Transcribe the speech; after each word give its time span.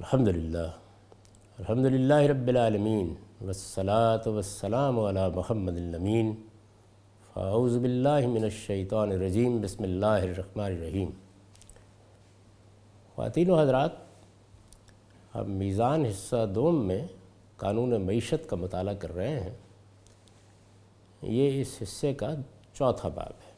الحمد 0.00 0.28
للہ 0.28 0.70
الحمد 1.58 1.86
للہ 1.86 2.14
رب 2.14 2.48
العالمین، 2.48 3.14
والصلاة 3.40 4.32
والسلام 4.34 5.00
علی 5.00 5.20
محمد 5.34 5.76
الامین۔ 5.76 6.34
فاعوذ 7.32 7.78
باللہ 7.78 8.26
من 8.26 8.44
الشیطان 8.44 9.10
الرجیم، 9.10 9.60
بسم 9.60 9.82
اللہ 9.82 10.06
الرحمن 10.06 10.64
الرحیم۔ 10.64 11.10
خواتین 13.14 13.50
و 13.50 13.60
حضرات 13.60 13.92
اب 15.32 15.48
میزان 15.48 16.04
حصہ 16.04 16.46
دوم 16.54 16.86
میں 16.86 17.06
قانون 17.56 18.02
معیشت 18.02 18.50
کا 18.50 18.56
مطالعہ 18.56 18.94
کر 18.94 19.14
رہے 19.14 19.40
ہیں۔ 19.40 19.54
یہ 21.22 21.60
اس 21.60 21.78
حصے 21.82 22.14
کا 22.14 22.34
چوتھا 22.72 23.08
باب 23.08 23.32
ہے۔ 23.46 23.52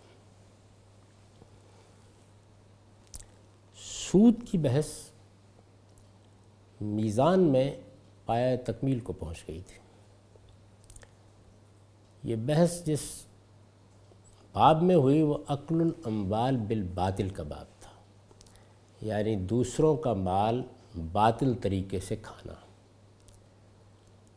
سود 3.77 4.35
کی 4.51 4.59
بحث 4.59 4.87
میزان 6.81 7.41
میں 7.41 7.77
پایا 8.27 8.57
تکمیل 8.65 9.01
کو 9.01 9.13
پہنچ 9.13 9.49
گئی 9.49 9.61
تھی۔ 9.67 9.79
یہ 12.31 12.37
بحث 12.37 12.85
جس 12.85 13.01
باب 14.53 14.83
میں 14.83 14.95
ہوئی 14.95 15.23
وہ 15.23 15.39
عقل 15.49 15.81
الاموال 15.81 16.57
بالباطل 16.57 17.29
کا 17.29 17.43
باب 17.43 17.81
تھا 17.81 17.91
یعنی 19.01 19.37
دوسروں 19.37 19.97
کا 19.97 20.13
مال 20.13 20.63
باطل 21.13 21.55
طریقے 21.55 22.01
سے 22.01 22.17
کھانا۔ 22.17 22.55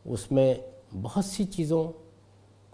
اس 0.04 0.32
میں 0.32 0.54
بہت 1.02 1.24
سی 1.24 1.44
چیزوں 1.44 1.84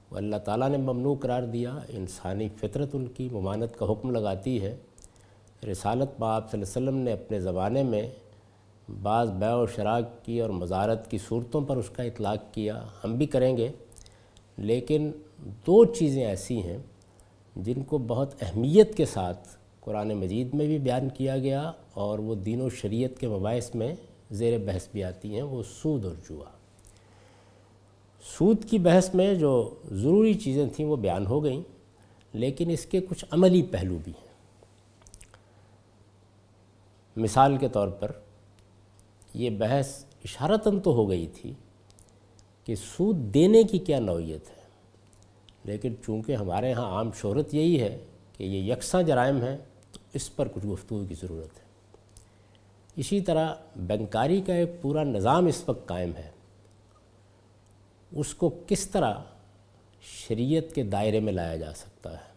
کو 0.09 0.17
اللہ 0.17 0.37
تعالیٰ 0.37 0.69
نے 0.69 0.77
ممنوع 0.77 1.15
قرار 1.15 1.43
دیا۔ 1.43 1.79
انسانی 1.89 2.49
فطرت 2.49 2.89
ان 2.93 3.07
کی 3.07 3.29
ممانت 3.33 3.79
کا 3.79 3.93
حکم 3.93 4.11
لگاتی 4.11 4.63
ہے۔ 4.63 4.77
رسالت 5.73 6.21
باپ 6.21 6.51
صلی 6.51 6.63
اللہ 6.63 6.79
علیہ 6.79 6.89
وسلم 6.89 6.97
نے 6.97 7.13
اپنے 7.13 7.41
زمانے 7.41 7.83
میں 7.83 8.11
بعض 8.89 9.31
بیع 9.31 9.55
و 9.55 9.67
شراک 9.67 10.25
کی 10.25 10.41
اور 10.41 10.51
مزارت 10.51 11.11
کی 11.11 11.19
صورتوں 11.19 11.61
پر 11.61 11.77
اس 11.77 11.91
کا 11.91 12.03
اطلاق 12.03 12.55
کیا۔ 12.55 12.87
ہم 13.05 13.17
بھی 13.17 13.27
کریں 13.27 13.57
گے، 13.57 13.69
لیکن 14.57 15.11
دو 15.67 15.85
چیزیں 15.85 16.25
ایسی 16.25 16.63
ہیں 16.63 16.79
جن 17.57 17.83
کو 17.83 17.99
بہت 17.99 18.35
اہمیت 18.43 18.97
کے 18.97 19.05
ساتھ 19.05 19.49
قرآن 19.81 20.09
مجید 20.09 20.55
میں 20.55 20.67
بھی 20.67 20.79
بیان 20.79 21.09
کیا 21.09 21.39
گیا 21.39 21.73
اور 21.95 22.19
وہ 22.19 22.35
دین 22.35 22.61
و 22.61 22.69
شریعت 22.69 23.21
کے 23.21 23.29
مباحث 23.29 23.75
میں 23.75 23.95
زیر 24.31 24.59
بحث 24.59 24.89
بھی 24.93 25.05
آتی 25.05 25.35
ہیں، 25.35 25.43
وہ 25.43 25.63
سود 25.63 26.05
اور 26.05 26.15
جوا۔ 26.29 26.45
سود 28.23 28.65
کی 28.65 28.79
بحث 28.79 29.15
میں 29.15 29.35
جو 29.35 29.75
ضروری 29.91 30.35
چیزیں 30.35 30.67
تھیں 30.77 30.87
وہ 30.87 30.97
بیان 30.97 31.27
ہو 31.27 31.45
گئیں، 31.45 31.63
لیکن 32.33 32.71
اس 32.71 32.87
کے 32.87 33.01
کچھ 33.01 33.25
عملی 33.31 33.63
پہلو 33.63 33.99
بھی 34.05 34.13
ہیں۔ 34.13 34.27
مثال 37.17 37.57
کے 37.57 37.69
طور 37.69 37.89
پر 37.89 38.13
یہ 39.35 39.51
بحث 39.51 40.05
اشارتاً 40.25 40.81
تو 40.81 40.93
ہو 40.93 41.11
گئی 41.11 41.27
تھی 41.27 41.53
کہ 42.65 42.75
سود 42.75 43.17
دینے 43.17 43.63
کی 43.63 43.79
کیا 43.79 44.01
نوعیت 44.01 44.51
ہے۔ 44.51 44.59
لیکن 45.65 45.95
چونکہ 46.07 46.37
ہمارے 46.37 46.73
ہاں 46.73 46.87
عام 46.87 47.11
شہرت 47.13 47.55
یہی 47.55 47.81
ہے 47.81 47.99
کہ 48.37 48.45
یہ 48.45 48.73
یکساں 48.73 49.03
جرائم 49.03 49.43
ہیں، 49.43 49.57
تو 49.93 49.99
اس 50.13 50.37
پر 50.37 50.49
کچھ 50.49 50.67
گفتگو 50.67 51.05
کی 51.09 51.15
ضرورت 51.15 51.59
ہے۔ 51.59 51.65
اسی 52.97 53.21
طرح 53.21 53.55
بینکاری 53.77 54.41
کا 54.41 54.55
ایک 54.55 54.83
پورا 54.83 55.03
نظام 55.03 55.47
اس 55.47 55.65
وقت 55.67 55.89
قائم 55.89 56.11
ہے۔ 56.17 56.31
اس 58.13 58.35
کو 58.35 58.51
کس 58.67 58.91
طرح 58.91 59.15
شریعت 60.03 60.75
کے 60.75 60.83
دائرے 60.83 61.21
میں 61.21 61.33
لایا 61.33 61.57
جا 61.57 61.75
سکتا 61.75 62.13
ہے؟ 62.13 62.29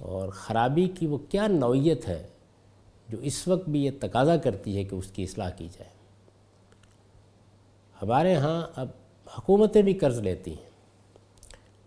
اور 0.00 0.28
خرابی 0.28 0.88
کی 0.98 1.06
وہ 1.06 1.18
کیا 1.28 1.46
نوعیت 1.46 2.08
ہے 2.08 2.26
جو 3.08 3.18
اس 3.18 3.48
وقت 3.48 3.68
بھی 3.68 3.84
یہ 3.84 3.90
تقاضا 4.00 4.36
کرتی 4.36 4.76
ہے 4.76 4.84
کہ 4.84 4.94
اس 4.94 5.06
کی 5.06 5.22
اصلاح 5.22 5.50
کی 5.50 5.68
جائے۔ 5.72 5.90
ہمارے 8.02 8.34
ہاں 8.34 8.66
اب 8.76 8.88
حکومتیں 9.38 9.82
بھی 9.82 9.94
قرض 9.94 10.18
لیتی 10.18 10.50
ہیں۔ 10.50 10.70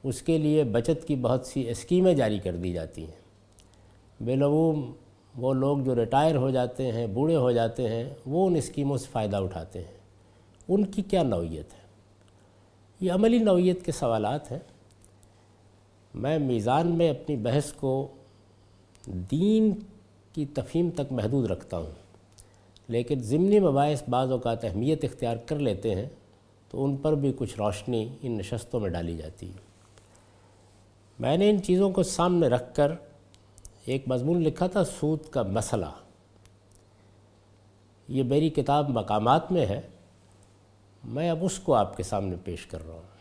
اس 0.03 0.21
کے 0.21 0.37
لیے 0.37 0.63
بچت 0.63 1.07
کی 1.07 1.15
بہت 1.15 1.45
سی 1.45 1.69
اسکیمیں 1.69 2.13
جاری 2.13 2.39
کر 2.39 2.55
دی 2.55 2.73
جاتی 2.73 3.05
ہیں۔ 3.05 3.19
بالعموم 4.23 4.91
وہ 5.37 5.53
لوگ 5.53 5.79
جو 5.79 5.95
ریٹائر 5.95 6.35
ہو 6.35 6.49
جاتے 6.49 6.91
ہیں، 6.91 7.07
بوڑھے 7.07 7.35
ہو 7.35 7.51
جاتے 7.51 7.89
ہیں، 7.89 8.13
وہ 8.25 8.47
ان 8.47 8.55
اسکیموں 8.55 8.97
سے 8.97 9.07
فائدہ 9.11 9.37
اٹھاتے 9.37 9.79
ہیں۔ 9.79 9.97
ان 10.67 10.85
کی 10.85 11.01
کیا 11.01 11.23
نوعیت 11.23 11.73
ہے؟ 11.73 11.79
یہ 12.99 13.11
عملی 13.11 13.39
نوعیت 13.39 13.85
کے 13.85 13.91
سوالات 13.91 14.51
ہیں۔ 14.51 14.59
میں 16.13 16.39
میزان 16.39 16.87
میں 16.87 17.09
اپنی 17.09 17.35
بحث 17.35 17.71
کو 17.71 18.07
دین 19.07 19.75
کی 20.39 20.45
تفہیم 20.45 20.89
تک 20.89 21.11
محدود 21.11 21.51
رکھتا 21.51 21.77
ہوں۔ 21.77 21.91
لیکن 22.87 23.19
ضمنی 23.19 23.59
مباحث 23.59 24.03
بعض 24.09 24.31
اوقات 24.31 24.65
اہمیت 24.65 25.05
اختیار 25.05 25.37
کر 25.37 25.59
لیتے 25.59 25.95
ہیں، 25.95 26.05
تو 26.69 26.85
ان 26.85 26.97
پر 26.97 27.15
بھی 27.15 27.33
کچھ 27.37 27.57
روشنی 27.57 28.15
ان 28.21 28.37
نشستوں 28.37 28.79
میں 28.79 28.89
ڈالی 28.89 29.17
جاتی 29.17 29.47
ہے۔ 29.47 29.53
میں 31.19 31.37
نے 31.37 31.49
ان 31.49 31.63
چیزوں 31.63 31.91
کو 31.91 32.03
سامنے 32.03 32.47
رکھ 32.47 32.75
کر 32.75 32.91
ایک 33.85 34.03
مضمون 34.07 34.43
لکھا 34.43 34.67
تھا، 34.67 34.83
سود 34.83 35.29
کا 35.29 35.43
مسئلہ۔ 35.43 35.85
یہ 38.07 38.23
میری 38.23 38.49
کتاب 38.49 38.89
مقامات 38.89 39.51
میں 39.51 39.65
ہے۔ 39.65 39.81
میں 41.03 41.29
اب 41.29 41.37
اس 41.41 41.59
کو 41.59 41.73
آپ 41.73 41.97
کے 41.97 42.03
سامنے 42.03 42.35
پیش 42.43 42.65
کر 42.67 42.85
رہا 42.85 42.93
ہوں۔ 42.93 43.18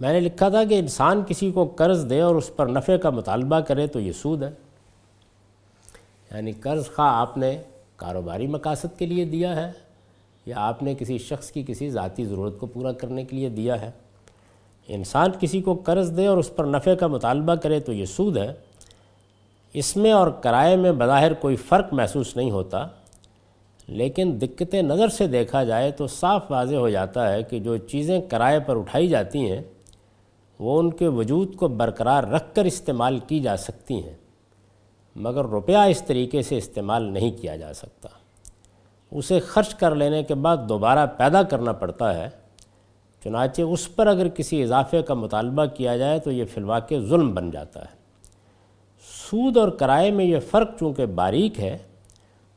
میں 0.00 0.12
نے 0.12 0.20
لکھا 0.20 0.48
تھا 0.48 0.64
کہ 0.64 0.78
انسان 0.78 1.22
کسی 1.28 1.52
کو 1.52 1.64
قرض 1.64 2.10
دے 2.10 2.20
اور 2.20 2.34
اس 2.34 2.56
پر 2.56 2.66
نفع 2.66 2.96
کا 2.96 3.10
مطالبہ 3.10 3.60
کرے 3.60 3.86
تو 3.86 4.00
یہ 4.00 4.12
سود 4.12 4.42
ہے۔ 4.42 4.50
یعنی 6.34 6.52
قرض 6.52 6.86
خواہ 6.86 7.12
آپ 7.12 7.38
نے 7.38 7.62
کاروباری 7.96 8.46
مقاصد 8.46 8.98
کے 8.98 9.06
لیے 9.06 9.24
دیا 9.24 9.56
ہے 9.56 9.72
یا 10.46 10.54
آپ 10.56 10.82
نے 10.82 10.94
کسی 10.94 11.18
شخص 11.18 11.50
کی 11.50 11.64
کسی 11.66 11.90
ذاتی 11.90 12.24
ضرورت 12.24 12.58
کو 12.58 12.66
پورا 12.66 12.92
کرنے 12.92 13.24
کے 13.24 13.36
لیے 13.36 13.48
دیا 13.48 13.80
ہے۔ 13.80 13.90
انسان 14.88 15.30
کسی 15.40 15.62
کو 15.62 15.74
قرض 15.74 16.16
دے 16.16 16.26
اور 16.26 16.38
اس 16.38 16.56
پر 16.56 16.64
نفع 16.64 16.94
کا 16.94 17.06
مطالبہ 17.06 17.54
کرے 17.54 17.80
تو 17.80 17.92
یہ 17.92 18.04
سود 18.04 18.36
ہے۔ 18.36 18.52
اس 19.72 19.96
میں 19.96 20.12
اور 20.12 20.28
کرائے 20.28 20.76
میں 20.76 20.92
بظاہر 20.92 21.34
کوئی 21.34 21.56
فرق 21.56 21.92
محسوس 21.92 22.36
نہیں 22.36 22.50
ہوتا، 22.50 22.86
لیکن 23.86 24.38
دقت 24.40 24.74
نظر 24.74 25.08
سے 25.08 25.26
دیکھا 25.26 25.64
جائے 25.64 25.90
تو 25.90 26.06
صاف 26.06 26.50
واضح 26.50 26.74
ہو 26.74 26.90
جاتا 26.90 27.32
ہے 27.32 27.42
کہ 27.42 27.58
جو 27.58 27.76
چیزیں 27.76 28.20
کرائے 28.20 28.60
پر 28.60 28.76
اٹھائی 28.76 29.08
جاتی 29.08 29.52
ہیں 29.52 29.62
وہ 30.58 30.78
ان 30.78 30.90
کے 30.90 31.08
وجود 31.08 31.56
کو 31.56 31.68
برقرار 31.68 32.24
رکھ 32.24 32.54
کر 32.54 32.64
استعمال 32.64 33.18
کی 33.18 33.40
جا 33.40 33.56
سکتی 33.56 34.04
ہیں، 34.04 34.16
مگر 35.16 35.44
روپیہ 35.44 35.76
اس 35.76 36.02
طریقے 36.02 36.42
سے 36.42 36.56
استعمال 36.56 37.02
نہیں 37.02 37.30
کیا 37.30 37.56
جا 37.56 37.72
سکتا۔ 37.74 38.08
اسے 39.10 39.40
خرچ 39.40 39.74
کر 39.74 39.94
لینے 39.94 40.22
کے 40.22 40.34
بعد 40.34 40.56
دوبارہ 40.68 41.06
پیدا 41.06 41.42
کرنا 41.42 41.72
پڑتا 41.72 42.14
ہے۔ 42.14 42.28
چنانچہ 43.24 43.62
اس 43.62 43.94
پر 43.94 44.06
اگر 44.06 44.28
کسی 44.28 44.62
اضافے 44.62 45.02
کا 45.02 45.14
مطالبہ 45.14 45.64
کیا 45.64 45.96
جائے 45.96 46.18
تو 46.18 46.30
یہ 46.30 46.44
فی 46.44 46.60
الواقع 46.60 46.94
ظلم 46.98 47.34
بن 47.34 47.50
جاتا 47.50 47.80
ہے۔ 47.80 47.96
سود 49.30 49.56
اور 49.56 49.68
کرائے 49.68 50.10
میں 50.10 50.24
یہ 50.24 50.38
فرق 50.40 50.70
چونکہ 50.78 51.06
باریک 51.06 51.60
ہے 51.60 51.78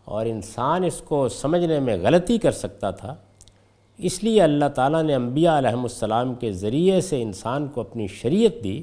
اور 0.06 0.26
انسان 0.26 0.84
اس 0.84 1.02
کو 1.02 1.30
سمجھنے 1.30 1.80
میں 1.80 1.98
غلطی 1.98 2.38
کر 2.38 2.52
سکتا 2.52 2.92
تھا۔ 2.92 3.16
اس 4.02 4.24
لیے 4.24 4.42
اللہ 4.42 4.66
تعالیٰ 4.66 5.04
نے 5.04 5.16
انبیاء 5.16 5.58
علیہ 5.58 5.70
السلام 5.70 6.36
کے 6.36 6.52
ذریعے 6.52 7.02
سے 7.02 7.22
انسان 7.22 7.68
کو 7.68 7.82
اپنی 7.82 8.08
شریعت 8.08 8.64
دی، 8.64 8.82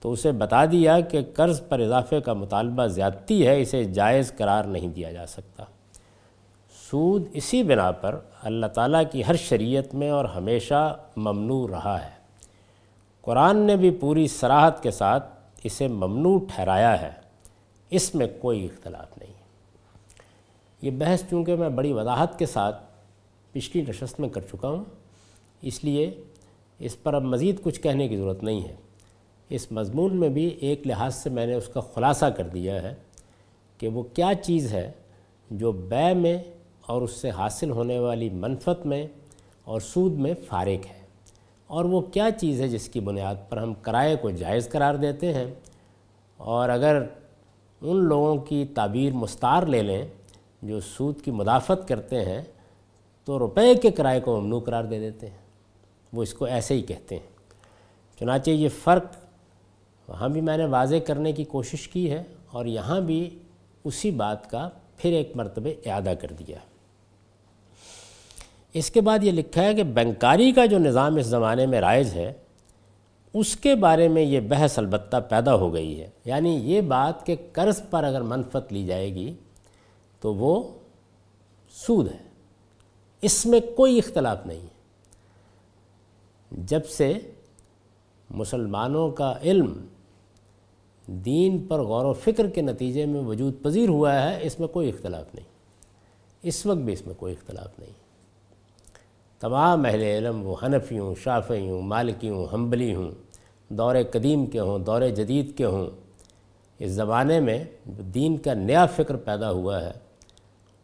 تو 0.00 0.12
اسے 0.12 0.32
بتا 0.32 0.64
دیا 0.64 1.00
کہ 1.00 1.20
قرض 1.34 1.60
پر 1.68 1.80
اضافے 1.80 2.20
کا 2.20 2.32
مطالبہ 2.32 2.86
زیادتی 2.86 3.46
ہے، 3.46 3.62
اسے 3.62 3.84
جائز 3.84 4.32
قرار 4.36 4.64
نہیں 4.64 4.88
دیا 4.88 5.12
جا 5.12 5.26
سکتا۔ 5.26 5.64
سود 6.90 7.22
اسی 7.32 7.62
بنا 7.62 7.90
پر 7.90 8.18
اللہ 8.42 8.66
تعالیٰ 8.66 9.02
کی 9.12 9.22
ہر 9.28 9.36
شریعت 9.36 9.94
میں 9.94 10.10
اور 10.10 10.24
ہمیشہ 10.24 10.96
ممنوع 11.16 11.68
رہا 11.68 12.04
ہے۔ 12.04 12.22
قرآن 13.22 13.56
نے 13.56 13.76
بھی 13.76 13.90
پوری 13.90 14.28
سراحت 14.28 14.82
کے 14.82 14.90
ساتھ 14.90 15.28
اسے 15.64 15.88
ممنوع 15.88 16.38
ٹھہرایا 16.54 17.00
ہے۔ 17.02 17.10
اس 17.90 18.14
میں 18.14 18.26
کوئی 18.40 18.64
اختلاف 18.64 19.18
نہیں۔ 19.18 19.32
یہ 20.82 20.90
بحث 20.90 21.22
چونکہ 21.30 21.56
میں 21.56 21.68
بڑی 21.68 21.92
وضاحت 21.92 22.38
کے 22.38 22.46
ساتھ 22.46 22.91
پچھلی 23.52 23.84
نشست 23.88 24.20
میں 24.20 24.28
کر 24.28 24.40
چکا 24.40 24.68
ہوں۔ 24.68 24.84
اس 25.62 25.84
لیے 25.84 26.10
اس 26.78 27.02
پر 27.02 27.14
اب 27.14 27.22
مزید 27.22 27.62
کچھ 27.62 27.80
کہنے 27.80 28.08
کی 28.08 28.16
ضرورت 28.16 28.42
نہیں 28.42 28.68
ہے۔ 28.68 28.74
اس 29.48 29.72
مضمون 29.72 30.16
میں 30.16 30.28
بھی 30.28 30.46
ایک 30.46 30.86
لحاظ 30.86 31.14
سے 31.14 31.30
میں 31.30 31.46
نے 31.46 31.54
اس 31.54 31.68
کا 31.68 31.80
خلاصہ 31.80 32.26
کر 32.26 32.48
دیا 32.48 32.82
ہے 32.82 32.94
کہ 33.78 33.88
وہ 33.88 34.02
کیا 34.02 34.30
چیز 34.42 34.72
ہے 34.72 34.92
جو 35.50 35.72
بے 35.72 36.14
میں 36.14 36.38
اور 36.86 37.02
اس 37.02 37.10
سے 37.10 37.30
حاصل 37.30 37.70
ہونے 37.70 37.98
والی 37.98 38.30
منفت 38.30 38.86
میں 38.86 39.06
اور 39.64 39.80
سود 39.80 40.12
میں 40.12 40.34
فارق 40.48 40.86
ہے۔ 40.86 41.02
اور 41.66 41.84
وہ 41.84 42.00
کیا 42.00 42.28
چیز 42.40 42.60
ہے 42.60 42.68
جس 42.68 42.88
کی 42.88 43.00
بنیاد 43.00 43.34
پر 43.48 43.56
ہم 43.56 43.74
کرائے 43.74 44.16
کو 44.16 44.30
جائز 44.30 44.68
قرار 44.68 44.94
دیتے 44.94 45.34
ہیں؟ 45.34 45.46
اور 46.36 46.68
اگر 46.68 47.02
ان 47.80 47.96
لوگوں 47.96 48.36
کی 48.36 48.64
تعبیر 48.74 49.12
مستار 49.12 49.62
لے 49.62 49.82
لیں 49.82 50.06
جو 50.62 50.80
سود 50.80 51.20
کی 51.20 51.30
مدافعت 51.30 51.88
کرتے 51.88 52.24
ہیں 52.24 52.42
تو 53.24 53.38
روپے 53.38 53.74
کے 53.74 53.90
کرائے 53.90 54.20
کو 54.20 54.40
ممنوع 54.40 54.60
قرار 54.60 54.84
دے 54.84 54.98
دیتے 54.98 55.30
ہیں۔ 55.30 55.38
وہ 56.12 56.22
اس 56.22 56.34
کو 56.34 56.44
ایسے 56.44 56.74
ہی 56.74 56.82
کہتے 56.82 57.18
ہیں۔ 57.18 57.26
چنانچہ 58.18 58.50
یہ 58.50 58.68
فرق 58.84 59.04
وہاں 60.08 60.28
بھی 60.28 60.40
میں 60.40 60.56
نے 60.56 60.64
واضح 60.64 60.96
کرنے 61.06 61.32
کی 61.32 61.44
کوشش 61.44 61.88
کی 61.88 62.10
ہے 62.10 62.22
اور 62.50 62.66
یہاں 62.66 63.00
بھی 63.00 63.38
اسی 63.84 64.10
بات 64.10 64.50
کا 64.50 64.68
پھر 64.96 65.12
ایک 65.12 65.32
مرتبہ 65.34 65.88
اعادہ 65.88 66.12
کر 66.20 66.28
دیا۔ 66.28 66.58
اس 68.72 68.90
کے 68.90 69.00
بعد 69.00 69.18
یہ 69.22 69.32
لکھا 69.32 69.62
ہے 69.62 69.74
کہ 69.74 69.82
بینکاری 69.82 70.52
کا 70.52 70.66
جو 70.66 70.78
نظام 70.78 71.16
اس 71.16 71.26
زمانے 71.26 71.66
میں 71.66 71.80
رائج 71.80 72.08
ہے، 72.14 72.32
اس 73.34 73.56
کے 73.56 73.74
بارے 73.74 74.08
میں 74.08 74.22
یہ 74.22 74.40
بحث 74.40 74.78
البتہ 74.78 75.16
پیدا 75.28 75.54
ہو 75.54 75.74
گئی 75.74 76.00
ہے۔ 76.00 76.08
یعنی 76.24 76.50
یہ 76.50 76.80
بات 76.80 77.26
کہ 77.26 77.36
قرض 77.52 77.82
پر 77.90 78.04
اگر 78.04 78.20
منفت 78.20 78.72
لی 78.72 78.86
جائے 78.86 79.14
گی 79.14 79.34
تو 80.20 80.34
وہ 80.34 80.78
سود 81.70 82.12
ہے۔ 82.12 82.31
اس 83.22 83.46
میں 83.46 83.60
کوئی 83.76 83.98
اختلاف 83.98 84.46
نہیں 84.46 84.66
جب 86.50 86.86
سے 86.86 87.18
مسلمانوں 88.30 89.10
کا 89.10 89.34
علم 89.42 89.86
دین 91.06 91.66
پر 91.66 91.80
غور 91.80 92.04
و 92.04 92.12
فکر 92.12 92.50
کے 92.50 92.62
نتیجے 92.62 93.06
میں 93.06 93.20
وجود 93.20 93.62
پذیر 93.62 93.88
ہوا 93.88 94.22
ہے، 94.22 94.38
اس 94.42 94.60
میں 94.60 94.68
کوئی 94.68 94.88
اختلاف 94.88 95.34
نہیں۔ 95.34 95.44
اس 96.42 96.66
وقت 96.66 96.78
بھی 96.78 96.92
اس 96.92 97.06
میں 97.06 97.14
کوئی 97.14 97.34
اختلاف 97.34 97.78
نہیں۔ 97.78 97.90
تمام 99.40 99.84
اہل 99.84 100.02
علم 100.02 100.46
وہ 100.46 100.56
حنفی 100.62 100.98
ہوں 100.98 101.14
شافعی 101.22 101.70
ہوں 101.70 101.82
مالکی 101.82 102.28
ہوں 102.28 102.46
حنبلی 102.52 102.94
ہوں، 102.94 103.10
دور 103.68 103.96
قدیم 104.10 104.46
کے 104.46 104.60
ہوں، 104.60 104.78
دور 104.78 105.08
جدید 105.08 105.56
کے 105.56 105.64
ہوں، 105.64 105.86
اس 106.78 106.90
زمانے 106.90 107.40
میں 107.40 107.64
دین 107.84 108.36
کا 108.36 108.54
نیا 108.54 108.86
فکر 108.86 109.16
پیدا 109.16 109.50
ہوا 109.50 109.84
ہے۔ 109.84 110.01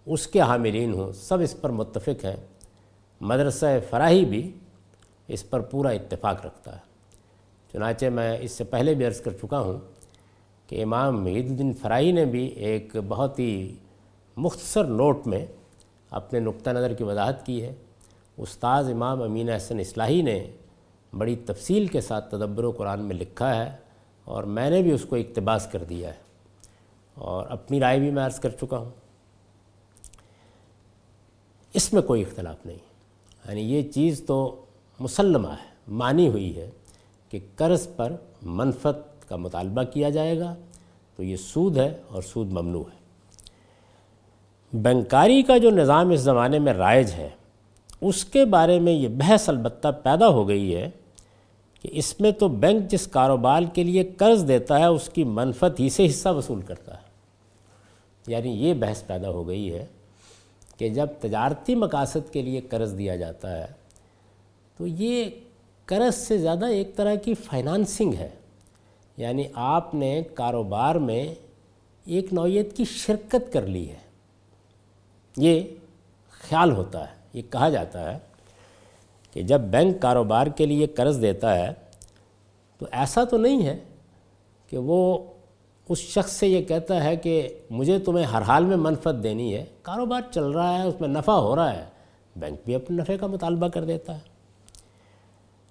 اس 0.09 0.27
کے 0.27 0.41
حاملین 0.41 0.95
ہوں، 0.95 1.13
سب 1.13 1.41
اس 1.41 1.61
پر 1.61 1.71
متفق 1.71 2.25
ہیں۔ 2.25 2.37
مدرسہ 3.21 3.67
فراہی 3.91 4.25
بھی 4.25 4.53
اس 5.29 5.51
پر 5.51 5.61
پورا 5.61 5.89
اتفاق 5.89 6.47
رکھتا 6.47 6.73
ہے۔ 6.73 6.81
چنانچہ 7.73 8.07
میں 8.07 8.39
اس 8.41 8.53
سے 8.53 8.65
پہلے 8.65 8.95
بھی 8.95 9.05
عرض 9.05 9.21
کر 9.21 9.31
چکا 9.43 9.61
ہوں 9.61 9.79
کہ 10.67 10.83
امام 10.83 11.25
محید 11.25 11.51
الدین 11.51 11.73
فرائی 11.73 12.13
نے 12.13 12.25
بھی 12.25 12.47
ایک 12.47 12.97
بہت 13.09 13.39
ہی 13.39 13.77
مختصر 14.37 14.85
نوٹ 14.85 15.27
میں 15.27 15.47
اپنے 16.11 16.41
نقطہ 16.41 16.71
نظر 16.71 16.95
کی 16.95 17.05
وضاحت 17.05 17.47
کی 17.47 17.63
ہے۔ 17.63 17.75
استاذ 18.37 18.91
امام 18.91 19.23
امین 19.23 19.51
احسن 19.51 19.79
اصلاحی 19.79 20.23
نے 20.23 20.51
بڑی 21.19 21.37
تفصیل 21.37 21.87
کے 21.87 22.01
ساتھ 22.01 22.31
تدبر 22.31 22.65
و 22.65 22.71
قرآن 22.71 23.01
میں 23.01 23.17
لکھا 23.17 23.65
ہے 23.65 23.77
اور 24.25 24.45
میں 24.45 24.71
نے 24.71 24.83
بھی 24.83 24.93
اس 24.93 25.07
کو 25.09 25.17
اقتباس 25.17 25.69
کر 25.73 25.85
دیا 25.85 26.09
ہے۔ 26.09 26.19
اور 27.15 27.47
اپنی 27.49 27.81
رائے 27.81 27.99
بھی 27.99 28.11
میں 28.11 28.27
عرض 28.27 28.41
کر 28.41 28.51
چکا 28.51 28.79
ہوں۔ 28.79 28.91
اس 31.75 31.93
میں 31.93 32.03
کوئی 32.03 32.23
اختلاف 32.23 32.67
نہیں۔ 32.67 32.79
یعنی 33.49 33.61
یہ 33.61 33.83
چیز 33.83 34.23
تو 34.27 34.65
مسلمہ 35.01 35.49
ہے، 35.49 35.71
مانی 35.89 36.29
ہوئی 36.29 36.57
ہے 36.57 36.71
کہ 37.31 37.39
قرض 37.57 37.89
پر 37.97 38.13
منفت 38.43 39.29
کا 39.29 39.37
مطالبہ 39.37 39.83
کیا 39.83 40.11
جائے 40.11 40.39
گا 40.39 40.55
تو 41.17 41.23
یہ 41.23 41.37
سود 41.37 41.77
ہے 41.77 41.97
اور 42.09 42.23
سود 42.23 42.53
ممنوع 42.53 42.83
ہے۔ 42.83 42.99
بینکاری 44.73 45.43
کا 45.43 45.59
جو 45.59 45.71
نظام 45.71 46.11
اس 46.11 46.21
زمانے 46.21 46.59
میں 46.59 46.73
رائج 46.73 47.13
ہے، 47.13 47.29
اس 48.01 48.25
کے 48.25 48.45
بارے 48.45 48.81
میں 48.81 48.93
یہ 48.93 49.09
بحث 49.09 49.49
البتہ 49.49 49.89
پیدا 50.03 50.29
ہو 50.29 50.49
گئی 50.49 50.75
ہے 50.75 50.91
کہ 51.83 51.89
اس 51.93 52.21
میں 52.21 52.31
تو 52.31 52.49
بینک 52.49 52.91
جس 52.91 53.07
کاروبار 53.07 53.63
کے 53.75 53.83
لیے 53.83 54.05
قرض 54.05 54.49
دیتا 54.49 54.79
ہے، 54.79 54.85
اس 54.85 55.09
کی 55.09 55.25
منفت 55.25 55.81
ہی 55.81 55.89
سے 55.89 56.07
حصہ 56.07 56.29
وصول 56.29 56.61
کرتا 56.61 56.95
ہے۔ 56.95 57.09
یعنی 58.27 58.49
یہ 58.49 58.75
بحث 58.75 59.07
پیدا 59.07 59.29
ہو 59.29 59.49
گئی 59.49 59.75
ہے 59.75 59.87
کہ 60.79 60.89
جب 60.89 61.07
تجارتی 61.21 61.75
مقاصد 61.75 62.33
کے 62.33 62.43
لیے 62.43 62.61
قرض 62.61 62.99
دیا 62.99 63.17
جاتا 63.17 63.59
ہے، 63.59 63.67
تو 64.77 64.87
یہ 64.87 65.31
قرض 65.85 66.15
سے 66.15 66.39
زیادہ 66.39 66.67
ایک 66.67 66.97
طرح 66.97 67.15
کی 67.15 67.35
فائنانسنگ 67.35 68.15
ہے۔ 68.15 68.29
یعنی 69.17 69.45
آپ 69.55 69.95
نے 69.95 70.23
کاروبار 70.35 70.95
میں 70.95 71.35
ایک 72.05 72.33
نوعیت 72.33 72.77
کی 72.77 72.85
شرکت 72.85 73.53
کر 73.53 73.67
لی 73.67 73.91
ہے۔ 73.91 73.97
یہ 75.37 75.61
خیال 76.31 76.73
ہوتا 76.73 77.11
ہے، 77.11 77.15
یہ 77.33 77.43
کہا 77.51 77.69
جاتا 77.69 78.13
ہے 78.13 78.19
کہ 79.33 79.43
جب 79.43 79.61
بینک 79.61 80.03
کاروبار 80.03 80.47
کے 80.47 80.67
لیے 80.67 80.87
قرض 80.87 81.23
دیتا 81.23 81.59
ہے، 81.59 81.73
تو 82.79 82.87
ایسا 82.91 83.25
تو 83.25 83.37
نہیں 83.37 83.67
ہے 83.67 83.79
کہ 84.71 84.79
وہ 84.79 85.19
اس 85.89 85.99
شخص 85.99 86.33
سے 86.33 86.49
یہ 86.49 86.63
کہتا 86.63 87.05
ہے 87.05 87.17
کہ 87.17 87.49
مجھے 87.71 87.99
تمہیں 87.99 88.25
ہر 88.25 88.43
حال 88.43 88.65
میں 88.65 88.77
منفت 88.77 89.23
دینی 89.23 89.55
ہے، 89.55 89.65
کاروبار 89.83 90.21
چل 90.31 90.45
رہا 90.45 90.79
ہے، 90.79 90.83
اس 90.83 91.01
میں 91.01 91.09
نفع 91.09 91.33
ہو 91.33 91.57
رہا 91.57 91.77
ہے، 91.77 91.85
بینک 92.37 92.59
بھی 92.65 92.75
اپنے 92.75 92.97
نفع 92.97 93.13
کا 93.21 93.27
مطالبہ 93.27 93.69
کر 93.69 93.85
دیتا 93.85 94.15
ہے۔ 94.15 94.39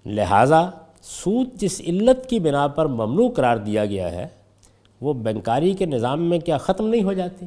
لہٰذا 0.06 0.70
سود 1.02 1.48
جس 1.54 1.80
علت 1.86 2.30
کی 2.30 2.40
بنا 2.40 2.66
پر 2.66 2.86
ممنوع 2.86 3.30
قرار 3.30 3.56
دیا 3.56 3.86
گیا 3.86 4.12
ہے، 4.12 4.28
وہ 5.00 5.12
بینکاری 5.12 5.72
کے 5.72 5.86
نظام 5.86 6.22
میں 6.22 6.38
کیا 6.38 6.58
ختم 6.58 6.86
نہیں 6.86 7.02
ہو 7.02 7.12
جاتی؟ 7.12 7.46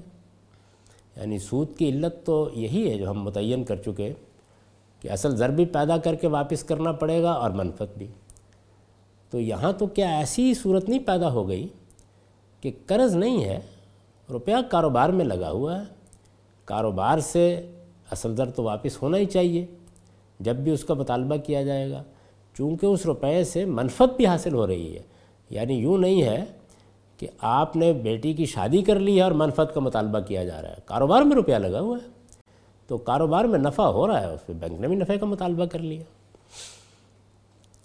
یعنی 1.18 1.40
سود 1.40 1.68
کی 1.78 1.90
علت 1.90 2.26
تو 2.26 2.50
یہی 2.54 2.92
ہے 2.92 2.98
جو 2.98 3.10
ہم 3.10 3.24
متعین 3.24 3.64
کر 3.64 3.76
چکے 3.76 4.14
کہ 5.00 5.12
اصل 5.12 5.36
ضربی 5.36 5.66
پیدا 5.66 5.98
کر 5.98 6.16
کے 6.16 6.28
واپس 6.28 6.64
کرنا 6.64 6.92
پڑے 6.92 7.24
گا 7.24 7.32
اور 7.32 7.50
منفت 7.50 7.98
بھی۔ 7.98 8.08
تو 9.30 9.40
یہاں 9.40 9.74
تو 9.74 9.88
کیا 9.88 10.18
ایسی 10.18 10.54
صورت 10.54 10.90
نہیں 10.90 11.00
پیدا 11.00 11.32
ہو 11.32 11.48
گئی؟ 11.48 11.68
کہ 12.62 12.72
قرض 12.86 13.16
نہیں 13.16 13.46
ہے، 13.46 13.60
روپیہ 14.30 14.56
کاروبار 14.72 15.10
میں 15.10 15.26
لگا 15.26 15.50
ہوا 15.50 15.80
ہے۔ 15.80 15.84
کاروبار 16.66 17.20
سے 17.20 17.72
اصل 18.12 18.38
در 18.38 18.50
تو 18.50 18.64
واپس 18.64 19.02
ہونا 19.02 19.18
ہی 19.18 19.26
چاہیے۔ 19.26 19.66
جب 20.40 20.56
بھی 20.56 20.72
اس 20.72 20.84
کا 20.84 20.94
مطالبہ 20.94 21.36
کیا 21.36 21.64
جائے 21.64 21.92
گا، 21.92 22.04
چونکہ 22.58 22.86
اس 22.86 23.06
روپے 23.06 23.44
سے 23.44 23.66
منفت 23.66 24.18
بھی 24.18 24.26
حاصل 24.26 24.54
ہو 24.54 24.68
رہی 24.68 24.96
ہے۔ 24.96 25.02
یعنی 25.50 25.74
یوں 25.74 25.98
نہیں 25.98 26.24
ہے 26.24 26.46
کہ 27.18 27.28
آپ 27.40 27.76
نے 27.76 27.94
بیٹی 27.94 28.34
کی 28.34 28.46
شادی 28.46 28.82
کر 28.82 29.00
لی 29.00 29.18
ہے 29.18 29.22
اور 29.22 29.32
منفت 29.32 29.74
کا 29.74 29.80
مطالبہ 29.80 30.20
کیا 30.20 30.44
جا 30.44 30.62
رہا 30.62 30.70
ہے۔ 30.70 30.76
کاروبار 30.86 31.22
میں 31.22 31.36
روپیہ 31.36 31.56
لگا 31.56 31.80
ہوا 31.80 31.98
ہے۔ 32.04 32.10
تو 32.88 32.98
کاروبار 32.98 33.46
میں 33.46 33.60
نفع 33.60 33.84
ہو 33.84 34.08
رہا 34.08 34.22
ہے، 34.22 34.26
اس 34.26 34.46
پہ 34.46 34.54
بینک 34.54 34.80
نے 34.80 34.88
بھی 34.88 34.96
نفع 34.96 35.14
کا 35.20 35.26
مطالبہ 35.26 35.66
کر 35.66 35.80
لیا۔ 35.80 36.02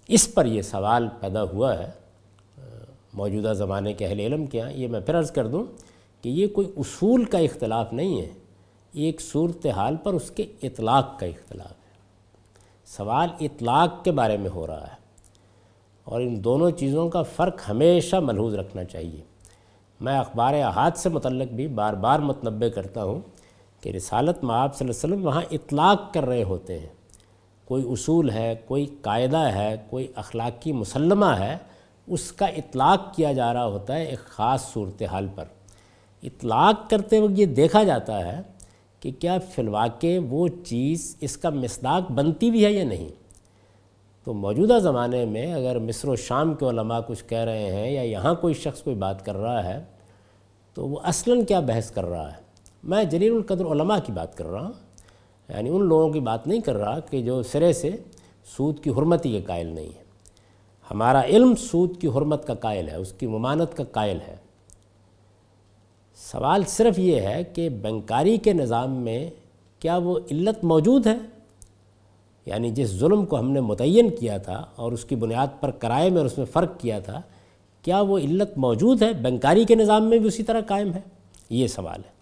اس 0.08 0.34
پر 0.34 0.46
یہ 0.46 0.62
سوال 0.62 1.08
پیدا 1.20 1.42
ہوا 1.42 1.78
ہے 1.78 2.05
موجودہ 3.16 3.52
زمانے 3.56 3.92
کے 3.92 4.06
اہل 4.06 4.20
علم 4.20 4.46
کے 4.46 4.60
ہاں، 4.60 4.72
یہ 4.72 4.88
میں 4.88 5.00
پھر 5.00 5.18
عرض 5.18 5.30
کر 5.30 5.46
دوں 5.46 5.64
کہ 6.22 6.28
یہ 6.28 6.46
کوئی 6.46 6.72
اصول 6.76 7.24
کا 7.24 7.38
اختلاف 7.38 7.92
نہیں 7.92 8.20
ہے۔ 8.20 8.28
ایک 8.92 9.20
صورتحال 9.20 9.96
پر 9.96 10.14
اس 10.14 10.30
کے 10.30 10.42
اطلاق 10.62 11.18
کا 11.18 11.26
اختلاف 11.26 11.70
ہے۔ 11.70 11.92
سوال 12.84 13.28
اطلاق 13.40 14.04
کے 14.04 14.10
بارے 14.10 14.36
میں 14.36 14.50
ہو 14.50 14.66
رہا 14.66 14.82
ہے۔ 14.82 15.06
اور 16.04 16.20
ان 16.20 16.44
دونوں 16.44 16.70
چیزوں 16.70 17.08
کا 17.08 17.22
فرق 17.22 17.60
ہمیشہ 17.68 18.16
ملحوظ 18.16 18.54
رکھنا 18.54 18.84
چاہیے۔ 18.84 19.20
میں 20.00 20.18
اخبار 20.18 20.54
احاد 20.54 20.90
سے 20.96 21.08
متعلق 21.08 21.52
بھی 21.52 21.68
بار 21.68 21.94
بار 21.94 22.18
متنبع 22.18 22.68
کرتا 22.68 23.04
ہوں 23.04 23.20
کہ 23.80 23.88
رسالت 23.88 24.44
معاب 24.44 24.76
صلی 24.76 24.88
اللہ 24.88 25.04
علیہ 25.04 25.14
وسلم 25.14 25.26
وہاں 25.26 25.42
اطلاق 25.50 26.14
کر 26.14 26.24
رہے 26.24 26.42
ہوتے 26.42 26.78
ہیں۔ 26.78 26.88
کوئی 27.64 27.92
اصول 27.92 28.30
ہے، 28.30 28.54
کوئی 28.66 28.86
قاعدہ 28.86 29.36
ہے، 29.36 29.76
کوئی 29.90 30.06
اخلاقی 30.14 30.72
مسلمہ 30.72 31.26
ہے 31.26 31.56
اس 32.06 32.32
کا 32.32 32.46
اطلاق 32.46 33.14
کیا 33.14 33.32
جا 33.32 33.54
رہا 33.54 33.66
ہوتا 33.66 33.94
ہے 33.94 34.04
ایک 34.04 34.18
خاص 34.18 34.72
صورتحال 34.72 35.28
پر۔ 35.34 35.44
اطلاق 36.22 36.90
کرتے 36.90 37.20
وقت 37.20 37.32
یہ 37.36 37.46
دیکھا 37.46 37.84
جاتا 37.84 38.26
ہے 38.26 38.42
کہ 39.00 39.12
کیا 39.18 39.38
فی 39.38 39.62
الواقع 39.62 40.06
وہ 40.28 40.48
چیز 40.48 41.16
اس 41.20 41.36
کا 41.36 41.50
مصداق 41.50 42.12
بنتی 42.12 42.50
بھی 42.50 42.64
ہے 42.64 42.72
یا 42.72 42.84
نہیں۔ 42.84 43.08
تو 44.24 44.34
موجودہ 44.34 44.78
زمانے 44.82 45.24
میں 45.24 45.54
اگر 45.54 45.78
مصر 45.78 46.08
و 46.08 46.16
شام 46.16 46.54
کے 46.54 46.68
علماء 46.68 47.00
کچھ 47.06 47.24
کہہ 47.24 47.38
رہے 47.38 47.72
ہیں 47.72 47.90
یا 47.90 48.02
یہاں 48.02 48.34
کوئی 48.34 48.54
شخص 48.54 48.82
کوئی 48.82 48.96
بات 48.96 49.24
کر 49.24 49.36
رہا 49.36 49.64
ہے 49.64 49.84
تو 50.74 50.88
وہ 50.88 51.00
اصلاً 51.02 51.44
کیا 51.44 51.60
بحث 51.60 51.90
کر 51.90 52.04
رہا 52.04 52.32
ہے؟ 52.32 52.40
میں 52.84 53.04
جلیل 53.04 53.32
القدر 53.32 53.64
علماء 53.64 53.98
کی 54.06 54.12
بات 54.12 54.36
کر 54.36 54.46
رہا 54.46 54.64
ہوں۔ 54.64 54.72
یعنی 55.48 55.70
ان 55.70 55.84
لوگوں 55.84 56.10
کی 56.10 56.20
بات 56.20 56.46
نہیں 56.46 56.60
کر 56.60 56.76
رہا 56.76 57.00
کہ 57.00 57.22
جو 57.22 57.42
سرے 57.42 57.72
سے 57.72 57.90
سود 58.56 58.80
کی 58.80 58.90
حرمتی 58.90 59.30
کے 59.30 59.40
قائل 59.40 59.66
نہیں 59.66 59.86
ہے 59.86 60.05
ہمارا 60.90 61.22
علم 61.22 61.54
سود 61.54 62.00
کی 62.00 62.06
حرمت 62.06 62.46
کا 62.46 62.54
قائل 62.54 62.88
ہے، 62.88 62.96
اس 62.96 63.12
کی 63.12 63.26
ممانت 63.26 63.76
کا 63.76 63.84
قائل 63.84 64.18
ہے۔ 64.28 64.36
سوال 66.32 66.62
صرف 66.66 66.98
یہ 66.98 67.20
ہے 67.20 67.44
کہ 67.44 67.68
بینکاری 67.68 68.36
کے 68.36 68.52
نظام 68.52 68.90
میں 68.90 69.30
کیا 69.80 69.96
وہ 69.96 70.18
علت 70.30 70.64
موجود 70.64 71.06
ہے؟ 71.06 71.16
یعنی 72.46 72.70
جس 72.70 72.88
ظلم 72.88 73.26
کو 73.26 73.38
ہم 73.38 73.50
نے 73.50 73.60
متعین 73.60 74.10
کیا 74.10 74.38
تھا 74.38 74.64
اور 74.76 74.92
اس 74.92 75.04
کی 75.04 75.16
بنیاد 75.16 75.46
پر 75.60 75.70
کرائے 75.70 76.10
میں 76.10 76.18
اور 76.18 76.26
اس 76.26 76.38
میں 76.38 76.46
فرق 76.46 76.80
کیا 76.80 76.98
تھا، 76.98 77.20
کیا 77.82 78.00
وہ 78.00 78.18
علت 78.18 78.58
موجود 78.58 79.02
ہے؟ 79.02 79.12
بینکاری 79.12 79.64
کے 79.64 79.74
نظام 79.74 80.04
میں 80.04 80.18
بھی 80.18 80.28
اسی 80.28 80.42
طرح 80.42 80.60
قائم 80.60 80.92
ہے؟ 80.92 81.00
یہ 81.50 81.66
سوال 81.66 82.00
ہے۔ 82.00 82.16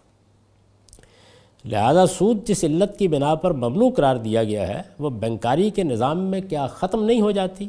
لہذا 1.69 2.05
سود 2.05 2.47
جس 2.47 2.63
علت 2.63 2.99
کی 2.99 3.07
بنا 3.07 3.35
پر 3.35 3.51
ممنوع 3.51 3.89
قرار 3.89 4.15
دیا 4.15 4.43
گیا 4.43 4.67
ہے، 4.67 4.81
وہ 4.99 5.09
بینکاری 5.09 5.69
کے 5.69 5.83
نظام 5.83 6.19
میں 6.19 6.41
کیا 6.41 6.67
ختم 6.67 7.03
نہیں 7.03 7.21
ہو 7.21 7.31
جاتی؟ 7.31 7.67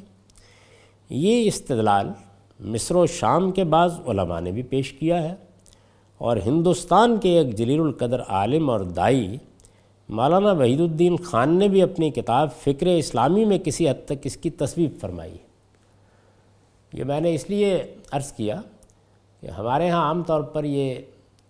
یہ 1.11 1.49
استدلال 1.49 2.09
مصر 2.61 2.95
و 2.95 3.07
شام 3.07 3.51
کے 3.51 3.65
بعض 3.65 4.01
علماء 4.07 4.41
نے 4.41 4.53
بھی 4.53 4.63
پیش 4.63 4.93
کیا 4.93 5.23
ہے 5.23 5.35
اور 6.19 6.37
ہندوستان 6.47 7.17
کے 7.17 7.39
ایک 7.39 7.55
جلیل 7.55 7.81
القدر 7.81 8.23
عالم 8.23 8.71
اور 8.71 8.81
دائی 8.81 9.37
مولانا 10.09 10.53
وحید 10.53 10.81
الدین 10.81 11.17
خان 11.17 11.59
نے 11.59 11.69
بھی 11.69 11.83
اپنی 11.83 12.11
کتاب 12.11 12.49
فکر 12.53 12.87
اسلامی 12.87 13.45
میں 13.45 13.59
کسی 13.59 13.89
حد 13.89 14.05
تک 14.05 14.13
اس 14.25 14.37
کی 14.37 14.51
تصویر 14.51 14.89
فرمائی 15.01 15.37
یہ 16.93 17.05
میں 17.05 17.21
نے 17.21 17.35
اس 17.35 17.51
لیے 17.51 17.95
عرض 18.13 18.33
کیا 18.33 18.61
کہ 19.41 19.47
ہمارے 19.47 19.91
ہاں 19.91 20.03
عام 20.03 20.23
طور 20.23 20.43
پر 20.43 20.65
یہ 20.65 20.95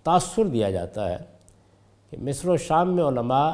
تاثر 0.02 0.44
دیا 0.44 0.70
جاتا 0.70 1.10
ہے 1.10 1.16
کہ 2.10 2.16
مصر 2.20 2.48
و 2.48 2.56
شام 2.56 2.96
میں 2.96 3.04
علماء 3.04 3.52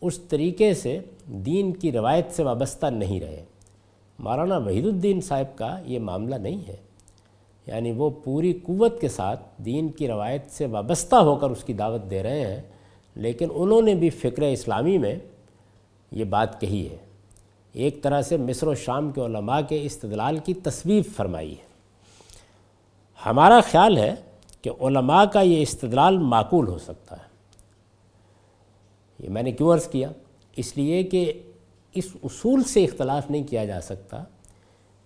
اس 0.00 0.18
طریقے 0.18 0.74
سے 0.74 1.00
دین 1.26 1.72
کی 1.72 1.92
روایت 1.92 2.26
سے 2.30 2.42
وابستہ 2.42 2.86
نہیں 2.86 3.20
رہے۔ 3.20 3.44
مولانا 4.18 4.56
وحید 4.56 4.86
الدین 4.86 5.20
صاحب 5.20 5.58
کا 5.58 5.78
یہ 5.84 5.98
معاملہ 5.98 6.34
نہیں 6.34 6.68
ہے۔ 6.68 6.76
یعنی 7.66 7.92
وہ 7.92 8.10
پوری 8.10 8.52
قوت 8.52 9.00
کے 9.00 9.08
ساتھ 9.08 9.40
دین 9.56 9.88
کی 9.88 10.08
روایت 10.08 10.50
سے 10.50 10.66
وابستہ 10.66 11.16
ہو 11.16 11.36
کر 11.36 11.50
اس 11.50 11.64
کی 11.64 11.72
دعوت 11.72 12.10
دے 12.10 12.22
رہے 12.22 12.40
ہیں، 12.40 12.62
لیکن 13.14 13.48
انہوں 13.54 13.82
نے 13.82 13.94
بھی 13.94 14.10
فکر 14.10 14.42
اسلامی 14.42 14.98
میں 14.98 15.16
یہ 16.10 16.24
بات 16.24 16.60
کہی 16.60 16.88
ہے۔ 16.90 16.96
ایک 17.72 18.02
طرح 18.02 18.22
سے 18.22 18.36
مصر 18.36 18.66
و 18.66 18.74
شام 18.74 19.12
کے 19.12 19.20
علماء 19.20 19.60
کے 19.68 19.82
استدلال 19.82 20.38
کی 20.38 20.54
تصویر 20.54 21.02
فرمائی 21.16 21.52
ہے۔ 21.52 21.66
ہمارا 23.26 23.60
خیال 23.60 23.98
ہے 23.98 24.14
کہ 24.62 24.70
علماء 24.80 25.24
کا 25.24 25.40
یہ 25.40 25.62
استدلال 25.62 26.18
معقول 26.18 26.68
ہو 26.68 26.78
سکتا 26.78 27.16
ہے۔ 27.16 27.26
یہ 29.18 29.28
میں 29.28 29.42
نے 29.42 29.52
کیوں 29.52 29.74
عرض 29.74 29.88
کیا؟ 29.88 30.10
اس 30.56 30.76
لیے 30.76 31.02
کہ 31.02 31.42
اس 31.94 32.04
اصول 32.24 32.62
سے 32.62 32.84
اختلاف 32.84 33.30
نہیں 33.30 33.44
کیا 33.44 33.64
جا 33.64 33.80
سکتا 33.80 34.24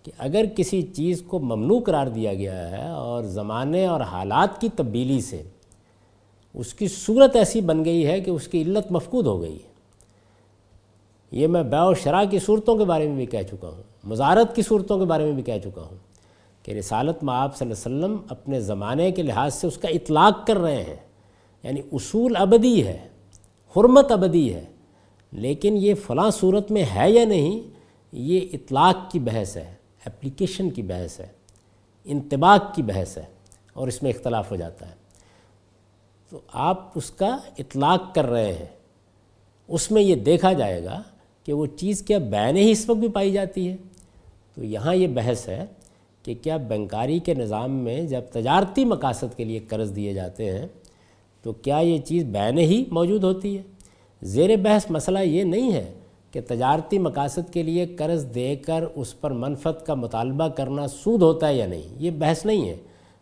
کہ 0.03 0.11
اگر 0.17 0.45
کسی 0.55 0.81
چیز 0.81 1.21
کو 1.21 1.39
ممنوع 1.39 1.79
قرار 1.79 2.07
دیا 2.07 2.33
گیا 2.33 2.71
ہے 2.71 2.89
اور 2.89 3.23
زمانے 3.23 3.85
اور 3.85 4.01
حالات 4.01 4.61
کی 4.61 4.69
تبدیلی 4.75 5.21
سے 5.21 5.43
اس 6.53 6.73
کی 6.73 6.87
صورت 6.87 7.35
ایسی 7.35 7.61
بن 7.61 7.85
گئی 7.85 8.07
ہے 8.07 8.21
کہ 8.21 8.29
اس 8.29 8.47
کی 8.47 8.61
علت 8.61 8.91
مفقود 8.91 9.25
ہو 9.25 9.41
گئی 9.41 9.53
ہے۔ 9.53 9.69
یہ 11.31 11.47
میں 11.47 11.63
بیع 11.63 11.83
و 11.83 11.93
شرع 11.93 12.23
کی 12.29 12.39
صورتوں 12.39 12.77
کے 12.77 12.85
بارے 12.85 13.07
میں 13.07 13.15
بھی 13.15 13.25
کہہ 13.25 13.47
چکا 13.51 13.67
ہوں، 13.67 13.83
مزارت 14.03 14.55
کی 14.55 14.61
صورتوں 14.61 14.99
کے 14.99 15.05
بارے 15.05 15.25
میں 15.25 15.31
بھی 15.31 15.43
کہہ 15.43 15.59
چکا 15.63 15.81
ہوں 15.81 15.97
کہ 16.63 16.71
رسالت 16.71 17.23
میں 17.23 17.33
آپ 17.33 17.57
صلی 17.57 17.71
اللہ 17.71 17.87
علیہ 17.87 18.05
وسلم 18.05 18.25
اپنے 18.29 18.59
زمانے 18.59 19.11
کے 19.11 19.21
لحاظ 19.21 19.53
سے 19.53 19.67
اس 19.67 19.77
کا 19.77 19.87
اطلاق 19.87 20.47
کر 20.47 20.57
رہے 20.57 20.83
ہیں 20.83 20.95
یعنی 21.63 21.81
اصول 21.91 22.35
ابدی 22.35 22.87
ہے، 22.87 23.07
حرمت 23.75 24.11
ابدی 24.11 24.53
ہے۔ 24.53 24.65
لیکن 25.31 25.77
یہ 25.77 25.93
فلاں 25.95 26.31
صورت 26.31 26.71
میں 26.71 26.85
ہے 26.95 27.11
یا 27.11 27.25
نہیں، 27.25 27.61
یہ 28.11 28.39
اطلاق 28.53 29.11
کی 29.11 29.19
بحث 29.19 29.57
ہے، 29.57 29.73
اپلیکیشن 30.05 30.69
کی 30.69 30.81
بحث 30.81 31.19
ہے، 31.19 31.27
انتباق 32.03 32.75
کی 32.75 32.83
بحث 32.83 33.17
ہے، 33.17 33.23
اور 33.73 33.87
اس 33.87 34.03
میں 34.03 34.11
اختلاف 34.11 34.51
ہو 34.51 34.55
جاتا 34.55 34.89
ہے۔ 34.89 34.95
تو 36.29 36.39
آپ 36.53 36.91
اس 36.95 37.11
کا 37.11 37.37
اطلاق 37.57 38.15
کر 38.15 38.25
رہے 38.25 38.53
ہیں۔ 38.53 38.65
اس 39.67 39.91
میں 39.91 40.01
یہ 40.01 40.15
دیکھا 40.15 40.53
جائے 40.53 40.83
گا 40.83 41.03
کہ 41.43 41.53
وہ 41.53 41.65
چیز 41.65 42.01
کیا 42.01 42.17
بین 42.17 42.57
ہی 42.57 42.71
اس 42.71 42.89
وقت 42.89 42.99
بھی 42.99 43.07
پائی 43.07 43.31
جاتی 43.31 43.69
ہے۔ 43.69 43.75
تو 44.55 44.63
یہاں 44.63 44.95
یہ 44.95 45.07
بحث 45.07 45.47
ہے 45.49 45.65
کہ 46.23 46.35
کیا 46.41 46.57
بینکاری 46.57 47.19
کے 47.19 47.33
نظام 47.33 47.71
میں 47.71 48.01
جب 48.01 48.21
تجارتی 48.31 48.85
مقاصد 48.85 49.37
کے 49.37 49.43
لیے 49.43 49.59
قرض 49.59 49.95
دیے 49.95 50.13
جاتے 50.13 50.51
ہیں، 50.51 50.67
تو 51.41 51.53
کیا 51.53 51.77
یہ 51.77 51.97
چیز 51.97 52.23
بین 52.23 52.57
ہی 52.57 52.85
موجود 52.91 53.23
ہوتی 53.23 53.57
ہے؟ 53.57 53.61
زیر 54.21 54.55
بحث 54.55 54.89
مسئلہ 54.89 55.19
یہ 55.19 55.43
نہیں 55.43 55.73
ہے 55.73 55.93
کہ 56.31 56.41
تجارتی 56.47 56.99
مقاصد 56.99 57.53
کے 57.53 57.63
لیے 57.63 57.85
قرض 57.85 58.25
دے 58.35 58.55
کر 58.55 58.83
اس 58.95 59.21
پر 59.21 59.31
منفت 59.31 59.85
کا 59.85 59.93
مطالبہ 59.93 60.47
کرنا 60.47 60.87
سود 60.87 61.21
ہوتا 61.21 61.47
ہے 61.47 61.55
یا 61.55 61.65
نہیں، 61.65 61.81
یہ 61.97 62.11
بحث 62.11 62.45
نہیں 62.45 62.69
ہے۔ 62.69 62.75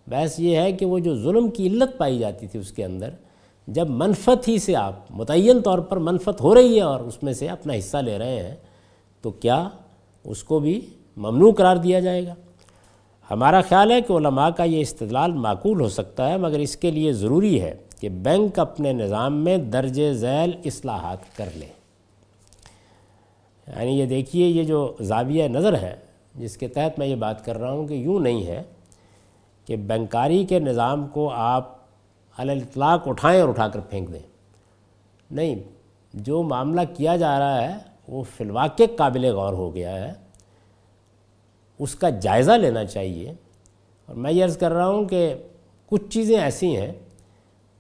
بحث 0.08 0.39
یہ 0.39 0.58
ہے 0.58 0.72
کہ 0.72 0.86
وہ 0.86 1.00
جو 1.00 1.15
ظلم 1.15 1.50
کی 1.50 1.68
علت 1.68 1.98
پائی 1.98 2.20
جاتی 2.20 2.48
تھی 2.48 2.60
اس 2.60 2.72
کے 2.72 2.86
اندر، 2.86 3.10
جب 3.68 3.89
منفت 3.89 4.48
ہی 4.48 4.58
سے 4.60 4.75
آپ 4.75 4.94
متعین 5.10 5.62
طور 5.62 5.79
پر 5.79 5.98
منفت 5.98 6.41
ہو 6.41 6.56
رہی 6.56 6.75
ہے 6.75 6.82
اور 6.82 7.00
اس 7.00 7.24
میں 7.24 7.34
سے 7.34 7.48
اپنا 7.48 7.74
حصہ 7.74 7.98
لے 7.98 8.18
رہے 8.18 8.44
ہیں، 8.50 8.56
تو 9.22 9.32
کیا 9.32 9.70
اس 10.24 10.44
کو 10.44 10.60
بھی 10.60 10.82
ممنوع 11.18 11.51
قرار 11.51 11.75
دیا 11.75 12.00
جائے 12.00 12.25
گا؟ 12.27 12.34
ہمارا 13.32 13.62
خیال 13.62 13.91
ہے 13.91 14.01
کہ 14.01 14.13
علماء 14.13 14.50
کا 14.50 14.63
یہ 14.63 14.82
استدلال 14.82 15.32
معقول 15.32 15.82
ہو 15.82 15.89
سکتا 15.89 16.29
ہے، 16.29 16.38
مگر 16.38 16.60
اس 16.60 16.77
کے 16.77 16.91
لیے 16.91 17.13
ضروری 17.13 17.62
ہے۔ 17.62 17.75
کہ 18.00 18.10
بینک 18.10 18.60
اپنے 18.60 18.94
نظام 18.94 19.44
میں 19.44 19.58
درج 19.58 20.12
ذیل 20.12 20.51
اصلاحات 20.65 21.38
کر 21.38 21.50
لیں 21.53 21.70
یعنی 23.68 24.00
یہ 24.00 24.06
دیکھیے، 24.06 24.48
یہ 24.48 24.63
جو 24.63 24.96
زاویہ 25.01 25.48
نظر 25.48 25.77
ہے، 25.77 25.96
جس 26.36 26.58
کے 26.58 26.68
تحت 26.68 27.00
میں 27.00 27.08
یہ 27.08 27.15
بات 27.15 27.46
کر 27.46 27.58
رہا 27.58 27.72
ہوں 27.72 27.88
کہ 27.88 27.94
یوں 27.94 28.20
نہیں 28.20 28.46
ہے 28.46 28.63
کہ 29.65 29.75
بینکاری 29.75 30.46
کے 30.46 30.60
نظام 30.60 31.08
کو 31.08 31.29
آپ 31.29 31.77
الاطلاق 32.38 33.08
اٹھائیں 33.08 33.41
اور 33.41 33.50
اٹھا 33.50 33.68
کر 33.68 33.79
پھینک 33.79 34.13
دیں۔ 34.13 34.27
نہیں، 35.32 35.56
جو 36.13 36.44
معاملہ 36.44 36.82
کیا 36.98 37.15
جا 37.15 37.39
رہا 37.39 37.62
ہے، 37.62 37.75
وہ 38.08 38.24
فی 38.24 38.44
الواقع 38.44 38.84
قابل 38.98 39.25
غور 39.25 39.53
ہو 39.53 39.75
گیا 39.75 40.08
ہے۔ 40.08 40.13
اس 41.79 41.96
کا 41.96 42.10
جائزہ 42.10 42.51
لینا 42.51 42.86
چاہیے۔ 42.86 43.34
اور 44.06 44.15
میں 44.15 44.32
یہ 44.32 44.44
عرض 44.44 44.58
کر 44.58 44.72
رہا 44.72 44.88
ہوں 44.88 45.06
کہ 45.06 45.34
کچھ 45.88 46.10
چیزیں 46.10 46.39
ایسی 46.39 46.77
ہیں 46.77 46.91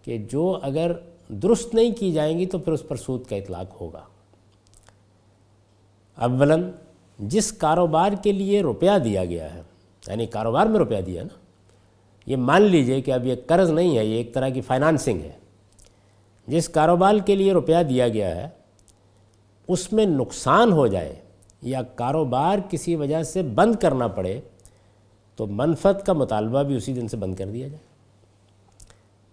کہ 0.09 0.17
جو 0.17 0.59
اگر 0.61 0.91
درست 1.27 1.75
نہیں 1.75 1.91
کی 1.91 2.11
جائیں 2.11 2.39
گی 2.39 2.45
تو 2.45 2.57
پھر 2.57 2.73
اس 2.73 2.87
پر 2.87 2.95
سود 2.95 3.25
کا 3.25 3.35
اطلاق 3.35 3.81
ہوگا۔ 3.81 3.99
اولاً 6.15 6.71
جس 7.19 7.51
کاروبار 7.51 8.11
کے 8.23 8.31
لیے 8.31 8.61
روپیہ 8.61 8.97
دیا 9.03 9.25
گیا 9.25 9.53
ہے 9.53 9.61
یعنی 10.07 10.25
کاروبار 10.25 10.67
میں 10.67 10.79
روپیہ 10.79 11.01
دیا 11.01 11.23
نا، 11.23 11.37
یہ 12.25 12.37
مان 12.37 12.61
لیجیے 12.61 13.01
کہ 13.01 13.11
اب 13.11 13.25
یہ 13.25 13.35
قرض 13.47 13.69
نہیں 13.69 13.97
ہے، 13.97 14.05
یہ 14.05 14.15
ایک 14.15 14.33
طرح 14.33 14.49
کی 14.49 14.61
فائنانسنگ 14.61 15.21
ہے۔ 15.21 15.31
جس 16.47 16.69
کاروبار 16.69 17.15
کے 17.25 17.35
لیے 17.35 17.53
روپیہ 17.53 17.83
دیا 17.89 18.07
گیا 18.07 18.35
ہے، 18.35 18.49
اس 19.67 19.93
میں 19.93 20.05
نقصان 20.05 20.71
ہو 20.71 20.87
جائے 20.87 21.15
یا 21.61 21.81
کاروبار 21.81 22.59
کسی 22.69 22.95
وجہ 22.95 23.23
سے 23.23 23.41
بند 23.41 23.75
کرنا 23.75 24.07
پڑے، 24.07 24.41
تو 25.35 25.47
منفت 25.47 26.05
کا 26.05 26.13
مطالبہ 26.13 26.63
بھی 26.63 26.75
اسی 26.75 26.93
دن 26.93 27.07
سے 27.07 27.17
بند 27.17 27.35
کر 27.35 27.47
دیا 27.47 27.67
جائے۔ 27.67 27.88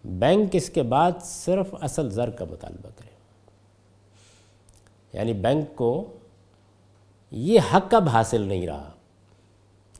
بینک 0.07 0.51
اس 0.53 0.71
کے 0.71 0.83
بعد 0.83 1.13
صرف 1.21 1.75
اصل 1.81 2.11
زر 2.11 2.31
کا 2.31 2.45
مطالبہ 2.51 2.89
کرے۔ 2.97 3.17
یعنی 5.13 5.33
بینک 5.33 5.77
کو 5.77 6.17
یہ 7.31 7.61
حق 7.75 7.95
اب 7.95 8.09
حاصل 8.09 8.41
نہیں 8.41 8.67
رہا۔ 8.67 8.91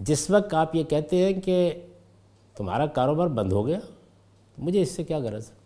جس 0.01 0.31
وقت 0.31 0.55
آپ 0.55 0.75
یہ 0.75 0.85
کہتے 0.85 1.27
ہیں 1.27 1.41
کہ 1.41 1.87
تمہارا 2.55 2.87
کاروبار 2.87 3.27
بند 3.27 3.53
ہو 3.53 3.67
گیا، 3.67 3.79
مجھے 4.59 4.83
اس 4.83 4.91
سے 4.91 5.05
کیا 5.05 5.19
غرض؟ 5.19 5.51
ہے 5.51 5.57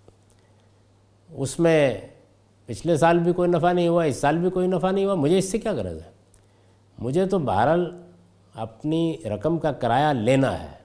اس 1.31 1.59
میں 1.59 2.01
پچھلے 2.67 2.97
سال 2.97 3.19
بھی 3.19 3.33
کوئی 3.33 3.51
نفع 3.51 3.73
نہیں 3.73 3.89
ہوا، 3.89 4.05
اس 4.05 4.17
سال 4.17 4.39
بھی 4.39 4.51
کوئی 4.51 4.67
نفع 4.67 4.91
نہیں 4.91 5.05
ہوا، 5.05 5.15
مجھے 5.15 5.39
اس 5.39 5.51
سے 5.51 5.59
کیا 5.59 5.73
غرض 5.73 6.03
ہے؟ 6.03 6.11
مجھے 6.99 7.27
تو 7.27 7.39
بہرحال 7.39 8.03
اپنی 8.55 9.17
رقم 9.25 9.59
کا 9.59 9.73
کرایہ 9.73 10.07
لینا 10.07 10.63
ہے، 10.63 10.79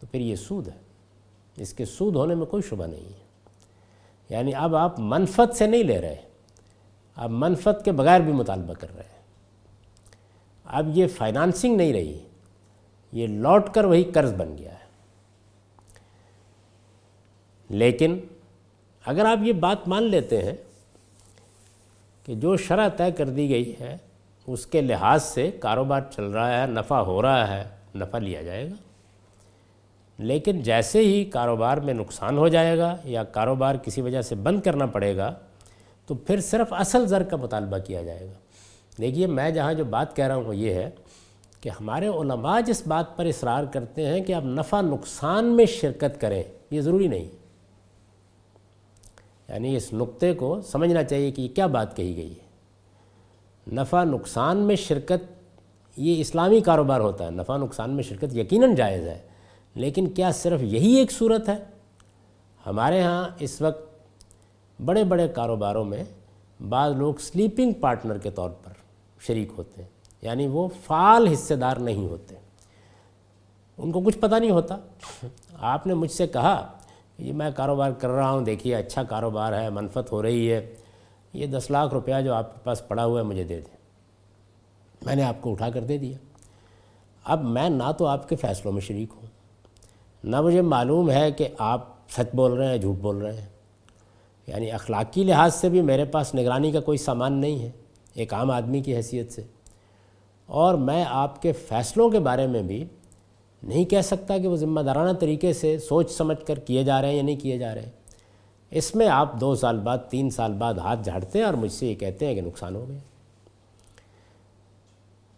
تو 0.00 0.06
پھر 0.10 0.20
یہ 0.20 0.36
سود 0.36 0.68
ہے۔ 0.68 0.83
اس 1.56 1.74
کے 1.74 1.84
سود 1.84 2.16
ہونے 2.16 2.34
میں 2.34 2.46
کوئی 2.46 2.62
شبہ 2.62 2.86
نہیں 2.86 3.04
ہے۔ 3.04 3.24
یعنی 4.28 4.54
اب 4.54 4.76
آپ 4.76 4.94
منفت 4.98 5.56
سے 5.56 5.66
نہیں 5.66 5.82
لے 5.82 6.00
رہے 6.00 6.16
اب 7.16 7.30
منفت 7.30 7.84
کے 7.84 7.92
بغیر 7.92 8.20
بھی 8.20 8.32
مطالبہ 8.32 8.74
کر 8.74 8.94
رہے 8.94 9.04
ہیں۔ 9.04 9.22
اب 10.64 10.98
یہ 10.98 11.06
فائنانسنگ 11.06 11.76
نہیں 11.76 11.92
رہی، 11.92 12.18
یہ 13.12 13.26
لوٹ 13.26 13.70
کر 13.74 13.84
وہی 13.84 14.04
قرض 14.04 14.34
بن 14.34 14.58
گیا 14.58 14.72
ہے۔ 14.72 14.84
لیکن 17.68 18.18
اگر 19.06 19.24
آپ 19.24 19.38
یہ 19.42 19.52
بات 19.52 19.88
مان 19.88 20.02
لیتے 20.02 20.44
ہیں 20.44 20.56
کہ 22.24 22.34
جو 22.34 22.56
شرح 22.56 22.88
طے 22.88 23.12
کر 23.12 23.28
دی 23.28 23.48
گئی 23.48 23.74
ہے، 23.80 23.96
اس 24.46 24.66
کے 24.66 24.80
لحاظ 24.80 25.24
سے 25.24 25.50
کاروبار 25.50 26.00
چل 26.10 26.24
رہا 26.24 26.62
ہے، 26.62 26.66
نفع 26.66 26.98
ہو 26.98 27.22
رہا 27.22 27.56
ہے، 27.56 27.68
نفع 27.94 28.18
لیا 28.18 28.42
جائے 28.42 28.70
گا۔ 28.70 28.74
لیکن 30.18 30.62
جیسے 30.62 30.98
ہی 30.98 31.24
کاروبار 31.24 31.76
میں 31.76 31.94
نقصان 31.94 32.38
ہو 32.38 32.48
جائے 32.48 32.78
گا 32.78 32.96
یا 33.04 33.24
کاروبار 33.24 33.74
کسی 33.74 34.00
وجہ 34.00 34.22
سے 34.22 34.34
بند 34.34 34.60
کرنا 34.60 34.86
پڑے 34.86 35.16
گا، 35.16 35.34
تو 36.06 36.14
پھر 36.14 36.40
صرف 36.40 36.72
اصل 36.72 37.06
زر 37.06 37.22
کا 37.22 37.36
مطالبہ 37.36 37.78
کیا 37.78 38.02
جائے 38.02 38.26
گا۔ 38.26 38.32
دیکھیے، 38.98 39.26
میں 39.26 39.50
جہاں 39.50 39.74
جو 39.74 39.84
بات 39.84 40.16
کہہ 40.16 40.26
رہا 40.26 40.34
ہوں 40.34 40.44
وہ 40.44 40.56
یہ 40.56 40.74
ہے 40.74 40.90
کہ 41.60 41.68
ہمارے 41.68 42.08
علماء 42.08 42.60
جس 42.60 42.86
بات 42.86 43.16
پر 43.16 43.26
اصرار 43.26 43.64
کرتے 43.64 44.06
ہیں 44.06 44.20
کہ 44.20 44.32
آپ 44.32 44.44
نفع 44.44 44.80
نقصان 44.80 45.44
میں 45.44 45.66
شرکت 45.66 46.20
کریں، 46.20 46.42
یہ 46.70 46.80
ضروری 46.80 47.08
نہیں۔ 47.08 47.28
یعنی 49.48 49.76
اس 49.76 49.92
نقطے 49.92 50.34
کو 50.34 50.60
سمجھنا 50.60 51.04
چاہیے 51.04 51.30
کہ 51.30 51.42
یہ 51.42 51.48
کیا 51.48 51.66
بات 51.66 51.96
کہی 51.96 52.16
گئی 52.16 52.32
ہے۔ 52.32 52.44
نفع 53.74 54.04
نقصان 54.04 54.56
میں 54.56 54.76
شرکت، 54.76 55.32
یہ 55.96 56.20
اسلامی 56.20 56.60
کاروبار 56.60 57.00
ہوتا 57.00 57.24
ہے۔ 57.24 57.30
نفع 57.30 57.56
نقصان 57.56 57.90
میں 57.90 58.02
شرکت 58.02 58.36
یقیناً 58.36 58.74
جائز 58.74 59.06
ہے۔ 59.06 59.18
لیکن 59.74 60.06
کیا 60.06 60.32
صرف 60.32 60.62
یہی 60.62 60.92
ایک 60.92 61.12
صورت 61.12 61.48
ہے؟ 61.48 61.64
ہمارے 62.66 63.02
ہاں 63.02 63.28
اس 63.38 63.60
وقت 63.60 63.94
بڑے 64.84 65.04
بڑے 65.04 65.28
کاروباروں 65.28 65.84
میں 65.84 66.04
بعض 66.68 66.92
لوگ 66.96 67.14
سلیپنگ 67.14 67.72
پارٹنر 67.72 68.18
کے 68.18 68.30
طور 68.30 68.50
پر 68.50 68.72
شریک 69.20 69.52
ہوتے 69.58 69.82
ہیں 69.82 69.88
یعنی 70.22 70.46
وہ 70.46 70.68
فعال 70.86 71.26
حصے 71.26 71.56
دار 71.56 71.76
نہیں 71.76 72.06
ہوتے۔ 72.06 72.34
ان 73.78 73.92
کو 73.92 74.00
کچھ 74.00 74.18
پتہ 74.18 74.34
نہیں 74.34 74.50
ہوتا۔ 74.50 74.76
آپ 75.60 75.86
نے 75.86 75.94
مجھ 75.94 76.10
سے 76.10 76.26
کہا 76.26 76.72
یہ 77.18 77.32
میں 77.32 77.50
کاروبار 77.56 77.90
کر 77.90 78.08
رہا 78.08 78.30
ہوں، 78.30 78.40
دیکھیے 78.40 78.74
اچھا 78.74 79.02
کاروبار 79.02 79.52
ہے 79.52 79.70
منفت 79.70 80.12
ہو 80.12 80.22
رہی 80.22 80.52
ہے، 80.52 80.74
یہ 81.32 81.46
دس 81.46 81.70
لاکھ 81.70 81.94
روپیہ 81.94 82.14
جو 82.24 82.34
آپ 82.34 82.54
کے 82.54 82.60
پاس 82.64 82.88
پڑا 82.88 83.04
ہوا 83.04 83.20
ہے 83.20 83.24
مجھے 83.24 83.44
دے 83.44 83.60
دیں۔ 83.60 83.76
میں 85.02 85.16
نے 85.16 85.22
آپ 85.22 85.36
کو 85.40 85.52
اٹھا 85.52 85.70
کر 85.70 85.80
دے 85.80 85.98
دیا۔ 85.98 86.18
اب 87.24 87.44
میں 87.44 87.68
نہ 87.68 87.92
تو 87.98 88.06
آپ 88.06 88.28
کے 88.28 88.36
فیصلوں 88.36 88.72
میں 88.72 88.80
شریک 88.80 89.08
ہوں۔ 89.16 89.23
نہ 90.24 90.40
مجھے 90.40 90.62
معلوم 90.62 91.10
ہے 91.10 91.32
کہ 91.32 91.48
آپ 91.58 91.88
سچ 92.08 92.34
بول 92.34 92.52
رہے 92.52 92.66
ہیں، 92.66 92.78
جھوٹ 92.78 92.96
بول 92.96 93.16
رہے 93.16 93.40
ہیں۔ 93.40 93.48
یعنی 94.46 94.70
اخلاقی 94.70 95.24
لحاظ 95.24 95.54
سے 95.54 95.68
بھی 95.68 95.80
میرے 95.80 96.04
پاس 96.04 96.34
نگرانی 96.34 96.72
کا 96.72 96.80
کوئی 96.80 96.98
سامان 96.98 97.32
نہیں 97.32 97.58
ہے، 97.58 97.70
ایک 98.14 98.34
عام 98.34 98.50
آدمی 98.50 98.80
کی 98.80 98.96
حیثیت 98.96 99.32
سے۔ 99.32 99.42
اور 100.46 100.74
میں 100.74 101.04
آپ 101.08 101.42
کے 101.42 101.52
فیصلوں 101.52 102.10
کے 102.10 102.18
بارے 102.18 102.46
میں 102.46 102.62
بھی 102.62 102.84
نہیں 103.62 103.84
کہہ 103.84 104.00
سکتا 104.00 104.38
کہ 104.38 104.48
وہ 104.48 104.56
ذمہ 104.56 104.80
دارانہ 104.80 105.12
طریقے 105.12 105.52
سے 105.52 105.78
سوچ 105.78 106.10
سمجھ 106.10 106.46
کر 106.46 106.58
کیے 106.58 106.84
جا 106.84 107.02
رہے 107.02 107.08
ہیں 107.08 107.16
یا 107.16 107.22
نہیں 107.22 107.36
کیے 107.36 107.58
جا 107.58 107.74
رہے۔ 107.74 107.82
ہیں 107.82 107.90
اس 108.70 108.94
میں 108.94 109.08
آپ 109.08 109.40
دو 109.40 109.54
سال 109.54 109.78
بعد، 109.78 109.98
تین 110.10 110.30
سال 110.30 110.52
بعد 110.52 110.74
ہاتھ 110.74 111.00
جھاڑتے 111.04 111.38
ہیں 111.38 111.46
اور 111.46 111.54
مجھ 111.54 111.72
سے 111.72 111.86
یہ 111.86 111.94
کہتے 111.94 112.26
ہیں 112.26 112.34
کہ 112.34 112.40
نقصان 112.40 112.76
ہو 112.76 112.88
گئے 112.88 112.98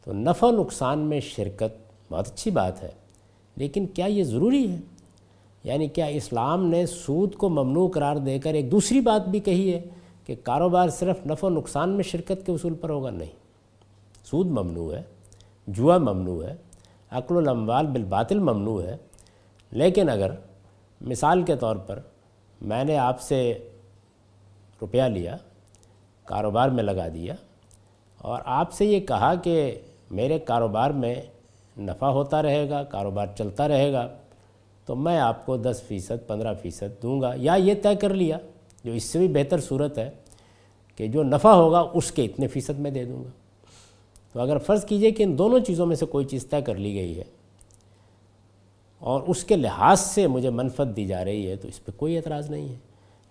تو 0.04 0.12
نفع 0.12 0.50
نقصان 0.50 0.98
میں 0.98 1.20
شرکت 1.20 1.92
بہت 2.12 2.28
اچھی 2.28 2.50
بات 2.50 2.82
ہے۔ 2.82 3.05
لیکن 3.56 3.86
کیا 3.86 4.06
یہ 4.06 4.24
ضروری 4.24 4.70
ہے؟ 4.70 4.76
یعنی 5.64 5.88
کیا 5.88 6.06
اسلام 6.06 6.66
نے 6.66 6.86
سود 6.86 7.34
کو 7.34 7.48
ممنوع 7.48 7.88
قرار 7.88 8.16
دے 8.16 8.38
کر 8.38 8.54
ایک 8.54 8.72
دوسری 8.72 9.00
بات 9.00 9.28
بھی 9.28 9.40
کہی 9.40 9.74
ہے 9.74 9.82
کہ 10.24 10.34
کاروبار 10.42 10.88
صرف 10.88 11.26
نفع 11.26 11.46
و 11.46 11.50
نقصان 11.50 11.90
میں 11.90 12.04
شرکت 12.04 12.46
کے 12.46 12.52
اصول 12.52 12.74
پر 12.74 12.90
ہوگا؟ 12.90 13.10
نہیں۔ 13.10 13.30
سود 14.24 14.46
ممنوع 14.46 14.94
ہے، 14.94 15.02
جوا 15.66 15.98
ممنوع 15.98 16.44
ہے، 16.44 16.56
عقل 17.10 17.36
الاموال 17.36 17.86
بالباطل 17.86 18.38
ممنوع 18.38 18.82
ہے، 18.82 18.96
لیکن 19.70 20.08
اگر 20.08 20.30
مثال 21.00 21.42
کے 21.42 21.56
طور 21.56 21.76
پر 21.76 21.98
میں 22.60 22.84
نے 22.84 22.98
آپ 22.98 23.20
سے 23.20 23.68
روپیہ 24.80 25.02
لیا، 25.02 25.36
کاروبار 26.24 26.68
میں 26.68 26.84
لگا 26.84 27.08
دیا 27.14 27.34
اور 28.18 28.40
آپ 28.44 28.72
سے 28.72 28.84
یہ 28.84 29.00
کہا 29.00 29.34
کہ 29.34 29.80
میرے 30.10 30.38
کاروبار 30.38 30.90
میں 30.90 31.14
نفع 31.78 32.06
ہوتا 32.06 32.42
رہے 32.42 32.70
گا، 32.70 32.82
کاروبار 32.82 33.26
چلتا 33.38 33.68
رہے 33.68 33.92
گا، 33.92 34.08
تو 34.86 34.96
میں 34.96 35.18
آپ 35.18 35.46
کو 35.46 35.56
دس 35.56 35.82
فیصد، 35.86 36.26
پندرہ 36.26 36.54
فیصد 36.62 37.02
دوں 37.02 37.20
گا۔ 37.20 37.32
یا 37.36 37.54
یہ 37.54 37.74
طے 37.82 37.94
کر 37.94 38.14
لیا، 38.14 38.38
جو 38.84 38.92
اس 38.92 39.04
سے 39.04 39.18
بھی 39.18 39.28
بہتر 39.28 39.60
صورت 39.60 39.98
ہے 39.98 40.10
کہ 40.96 41.06
جو 41.06 41.22
نفع 41.22 41.52
ہوگا 41.52 41.90
اس 41.94 42.12
کے 42.12 42.24
اتنے 42.24 42.48
فیصد 42.48 42.78
میں 42.78 42.90
دے 42.90 43.04
دوں 43.04 43.24
گا۔ 43.24 43.30
تو 44.32 44.40
اگر 44.40 44.58
فرض 44.58 44.84
کیجیے 44.84 45.10
کہ 45.10 45.22
ان 45.22 45.38
دونوں 45.38 45.60
چیزوں 45.60 45.86
میں 45.86 45.96
سے 45.96 46.06
کوئی 46.06 46.24
چیز 46.24 46.46
طے 46.50 46.62
کر 46.62 46.74
لی 46.74 46.94
گئی 46.94 47.18
ہے 47.18 47.24
اور 48.98 49.22
اس 49.26 49.44
کے 49.44 49.56
لحاظ 49.56 50.00
سے 50.00 50.26
مجھے 50.26 50.50
منفت 50.50 50.96
دی 50.96 51.06
جا 51.06 51.24
رہی 51.24 51.50
ہے، 51.50 51.56
تو 51.56 51.68
اس 51.68 51.84
پہ 51.84 51.92
کوئی 51.96 52.16
اعتراض 52.16 52.50
نہیں 52.50 52.68
ہے۔ 52.68 52.74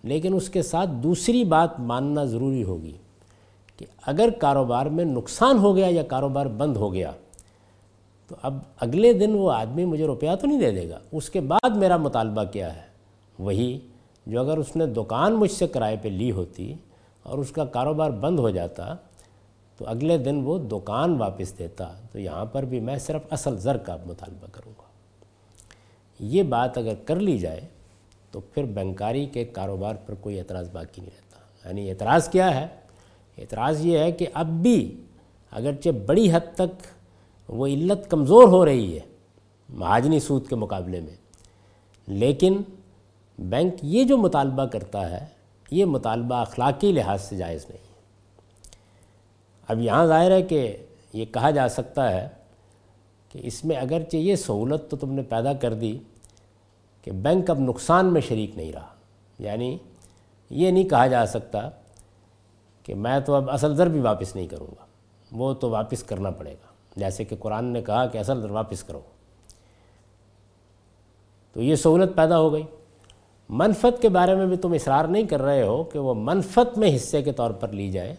لیکن 0.04 0.34
اس 0.34 0.50
کے 0.50 0.62
ساتھ 0.62 0.90
دوسری 0.90 1.44
بات 1.44 1.80
ماننا 1.80 2.24
ضروری 2.24 2.64
ہوگی 2.64 2.98
کہ 3.78 3.86
اگر 4.06 4.30
کاروبار 4.30 4.86
میں 4.86 5.06
نقصان 5.06 5.58
ہو 5.58 5.76
گیا 5.76 5.88
یا 5.90 6.04
کاروبار 6.04 6.46
بند 6.46 6.78
ہو 6.78 6.94
گیا 6.94 7.12
تو 8.28 8.36
اب 8.42 8.58
اگلے 8.80 9.14
دن 9.14 9.34
وہ 9.34 9.52
آدمی 9.52 9.86
مجھے 9.86 10.06
روپیہ 10.06 10.30
تو 10.42 10.48
نہیں 10.48 10.60
دے 10.60 10.72
دے 10.72 10.90
گا۔ 10.90 11.00
اس 11.12 11.30
کے 11.30 11.42
بعد 11.42 11.70
میرا 11.76 11.98
مطالبہ 11.98 12.44
کیا 12.44 12.76
ہے؟ 12.76 12.82
وہی 13.40 13.80
جو 14.26 14.40
اگر 14.40 14.58
اس 14.58 14.76
نے 14.76 14.86
دکان 14.86 15.34
مجھ 15.34 15.52
سے 15.52 15.68
کرائے 15.68 15.98
پہ 16.02 16.08
لی 16.08 16.32
ہوتی 16.32 16.74
اور 17.24 17.38
اس 17.38 17.52
کا 17.52 17.66
کاروبار 17.66 18.10
بند 18.10 18.40
ہو 18.40 18.50
جاتا 18.50 18.96
تو 19.78 19.88
اگلے 19.88 20.18
دن 20.18 20.42
وہ 20.44 20.58
دکان 20.58 21.16
واپس 21.16 21.60
دیتا۔ 21.60 21.94
تو 22.12 22.20
یہاں 22.20 22.46
پر 22.46 22.64
بھی 22.64 22.80
میں 22.80 22.98
صرف 22.98 23.22
اصل 23.30 23.58
زر 23.58 23.78
کا 23.78 23.98
مطالبہ 24.06 24.48
کروں 24.52 24.74
گا۔ 24.78 24.84
یہ 26.20 26.44
بات 26.44 26.78
اگر 26.78 26.94
کر 27.06 27.16
لی 27.16 27.38
جائے 27.38 27.62
تو 28.32 28.40
پھر 28.40 28.64
بینکاری 28.64 29.26
کے 29.26 29.46
کاروبار 29.46 29.96
پر 30.06 30.14
کوئی 30.14 30.40
اعتراض 30.40 30.70
باقی 30.70 31.02
نہیں 31.02 31.12
رہتا۔ 31.16 31.68
یعنی 31.68 31.90
اعتراض 31.90 32.30
کیا 32.30 32.62
ہے؟ 32.62 32.68
اعتراض 33.38 33.86
یہ 33.86 33.98
ہے 33.98 34.12
کہ 34.12 34.26
اب 34.34 34.48
بھی 34.48 35.04
اگرچہ 35.52 35.90
بڑی 35.90 36.32
حد 36.32 36.56
تک 36.56 36.95
وہ 37.48 37.68
علت 37.68 38.12
کمزور 38.12 38.48
ہو 38.48 38.66
رہی 38.66 38.96
ہے 38.96 39.00
مہاجنی 39.70 40.20
سود 40.20 40.48
کے 40.48 40.56
مقابلے 40.56 41.00
میں۔ 41.00 41.16
لیکن 42.08 42.62
بینک 43.40 43.74
یہ 43.82 44.04
جو 44.04 44.18
مطالبہ 44.18 44.66
کرتا 44.66 45.12
ہے، 45.12 45.26
یہ 45.72 45.86
مطالبہ 45.86 46.36
اخلاقی 46.36 46.92
لحاظ 46.92 47.22
سے 47.22 47.38
جائز 47.38 47.66
نہیں۔ 47.70 47.78
ہے 47.78 47.86
اب 49.68 49.80
یہاں 49.80 50.06
ظاہر 50.06 50.32
ہے 50.32 50.42
کہ 50.42 50.78
یہ 51.14 51.26
کہا 51.26 51.52
جا 51.52 51.70
سکتا 51.70 52.12
ہے 52.12 52.28
کہ 53.30 53.40
اس 53.44 53.66
میں 53.66 53.76
اگرچہ 53.76 54.18
یہ 54.18 54.36
سہولت 54.36 54.92
تو 54.92 54.98
تم 54.98 55.12
نے 55.12 55.22
پیدا 55.22 55.54
کر 55.54 55.74
دی 55.74 55.98
کہ 57.02 57.12
بینک 57.12 57.50
اب 57.50 57.60
نقصان 57.60 58.14
میں 58.14 58.22
شریک 58.22 58.58
نہیں 58.58 58.74
رہا۔ 58.74 58.88
یعنی 59.40 59.78
یہ 60.50 60.72
نہیں 60.72 60.90
کہا 60.90 61.08
جا 61.08 61.26
سکتا 61.26 61.70
کہ 62.84 62.96
میں 62.96 63.20
تو 63.20 63.34
اب 63.34 63.50
اصل 63.50 63.78
در 63.78 63.88
بھی 63.88 64.00
واپس 64.00 64.36
نہیں 64.36 64.48
کروں 64.48 64.68
گا، 64.68 64.86
وہ 65.32 65.54
تو 65.54 65.70
واپس 65.70 66.04
کرنا 66.04 66.30
پڑے 66.30 66.52
گا۔ 66.52 66.75
جیسے 66.96 67.26
کہ 67.26 67.36
قرآن 67.40 67.66
نے 67.66 67.82
کہا 67.82 68.06
کہ 68.06 68.18
اصل 68.18 68.52
واپس 68.52 68.84
کرو۔ 68.84 69.00
تو 71.54 71.62
یہ 71.62 71.76
سہولت 71.76 72.16
پیدا 72.16 72.40
ہو 72.40 72.54
گئی۔ 72.54 72.64
منفت 73.50 74.02
کے 74.02 74.10
بارے 74.10 74.36
میں 74.36 74.46
بھی 74.46 74.58
تم 74.58 74.74
اصرار 74.74 75.06
نہیں 75.06 75.24
کر 75.24 75.42
رہے 75.42 75.64
ہو 75.64 75.84
کہ 75.84 76.00
وہ 76.00 76.14
منفت 76.18 76.78
میں 76.78 76.96
حصے 76.96 77.22
کے 77.22 77.32
طور 77.32 77.52
پر 77.52 77.68
لی 77.68 77.92
جائے۔ 77.92 78.16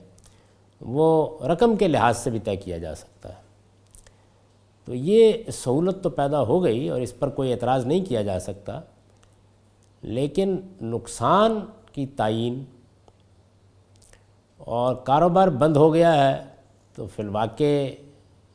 وہ 0.81 1.39
رقم 1.47 1.77
کے 1.77 1.89
لحاظ 1.89 2.19
سے 2.19 2.31
بھی 2.31 2.39
طے 2.39 2.57
کیا 2.57 2.79
جا 2.79 2.95
سکتا 2.95 3.29
ہے۔ 3.29 3.41
تو 4.85 4.95
یہ 4.95 5.33
سہولت 5.53 6.03
تو 6.03 6.11
پیدا 6.11 6.41
ہو 6.41 6.65
گئی 6.65 6.89
اور 6.89 7.01
اس 7.01 7.19
پر 7.19 7.29
کوئی 7.29 7.53
اعتراض 7.53 7.87
نہیں 7.87 8.05
کیا 8.05 8.23
جا 8.23 8.41
سکتا۔ 8.41 8.81
لیکن 10.03 10.61
نقصان 10.83 11.61
کی 11.93 12.07
تعین 12.07 12.65
اور 14.57 14.95
کاروبار 14.95 15.49
بند 15.49 15.77
ہو 15.77 15.95
گیا 15.95 16.29
ہے 16.29 16.45
تو 16.95 17.07
فی 17.07 17.23
الواقع 17.23 17.87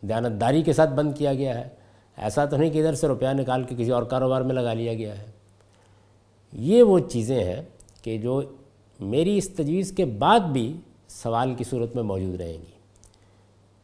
دیانتداری 0.02 0.64
کے 0.64 0.74
ساتھ 0.74 0.94
بند 0.94 1.12
کیا 1.18 1.34
گیا 1.34 1.60
ہے۔ 1.60 1.70
ایسا 2.18 2.46
تو 2.46 2.58
نہیں 2.58 2.70
کہ 2.70 2.80
ادھر 2.80 2.94
سے 2.94 3.08
روپیہ 3.08 3.28
نکال 3.28 3.64
کے 3.64 3.76
کسی 3.78 3.92
اور 3.92 4.04
کاروبار 4.04 4.42
میں 4.42 4.56
لگا 4.56 4.74
لیا 4.74 4.94
گیا 4.94 5.18
ہے۔ 5.18 5.26
یہ 6.54 6.84
وہ 6.84 7.00
چیزیں 7.00 7.44
ہیں 7.44 7.62
کہ 8.02 8.18
جو 8.18 8.42
میری 9.00 9.38
اس 9.38 9.50
تجویز 9.50 9.92
کے 9.92 10.06
بعد 10.06 10.40
بھی 10.40 10.78
سوال 11.08 11.56
کی 11.56 11.64
صورت 11.64 11.96
میں 11.96 12.04
موجود 12.04 12.42
رہیں 12.42 12.54
گی۔ 12.54 12.72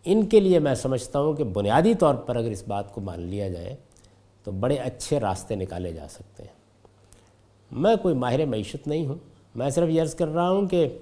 ان 0.05 0.25
کے 0.25 0.39
لیے 0.39 0.59
میں 0.59 0.75
سمجھتا 0.75 1.19
ہوں 1.19 1.33
کہ 1.33 1.43
بنیادی 1.43 1.95
طور 1.95 2.15
پر 2.15 2.35
اگر 2.35 2.51
اس 2.51 2.63
بات 2.67 2.93
کو 2.93 3.01
مان 3.01 3.21
لیا 3.21 3.49
جائے 3.49 3.75
تو 4.43 4.51
بڑے 4.51 4.75
اچھے 4.75 5.19
راستے 5.19 5.55
نکالے 5.55 5.93
جا 5.93 6.07
سکتے 6.09 6.43
ہیں۔ 6.43 6.53
میں 7.71 7.95
کوئی 7.95 8.15
ماہر 8.15 8.45
معیشت 8.45 8.87
نہیں 8.87 9.07
ہوں۔ 9.07 9.15
میں 9.55 9.69
صرف 9.69 9.89
یہ 9.89 10.01
عرض 10.01 10.15
کر 10.15 10.27
رہا 10.27 10.49
ہوں 10.49 10.67
کہ 10.67 10.97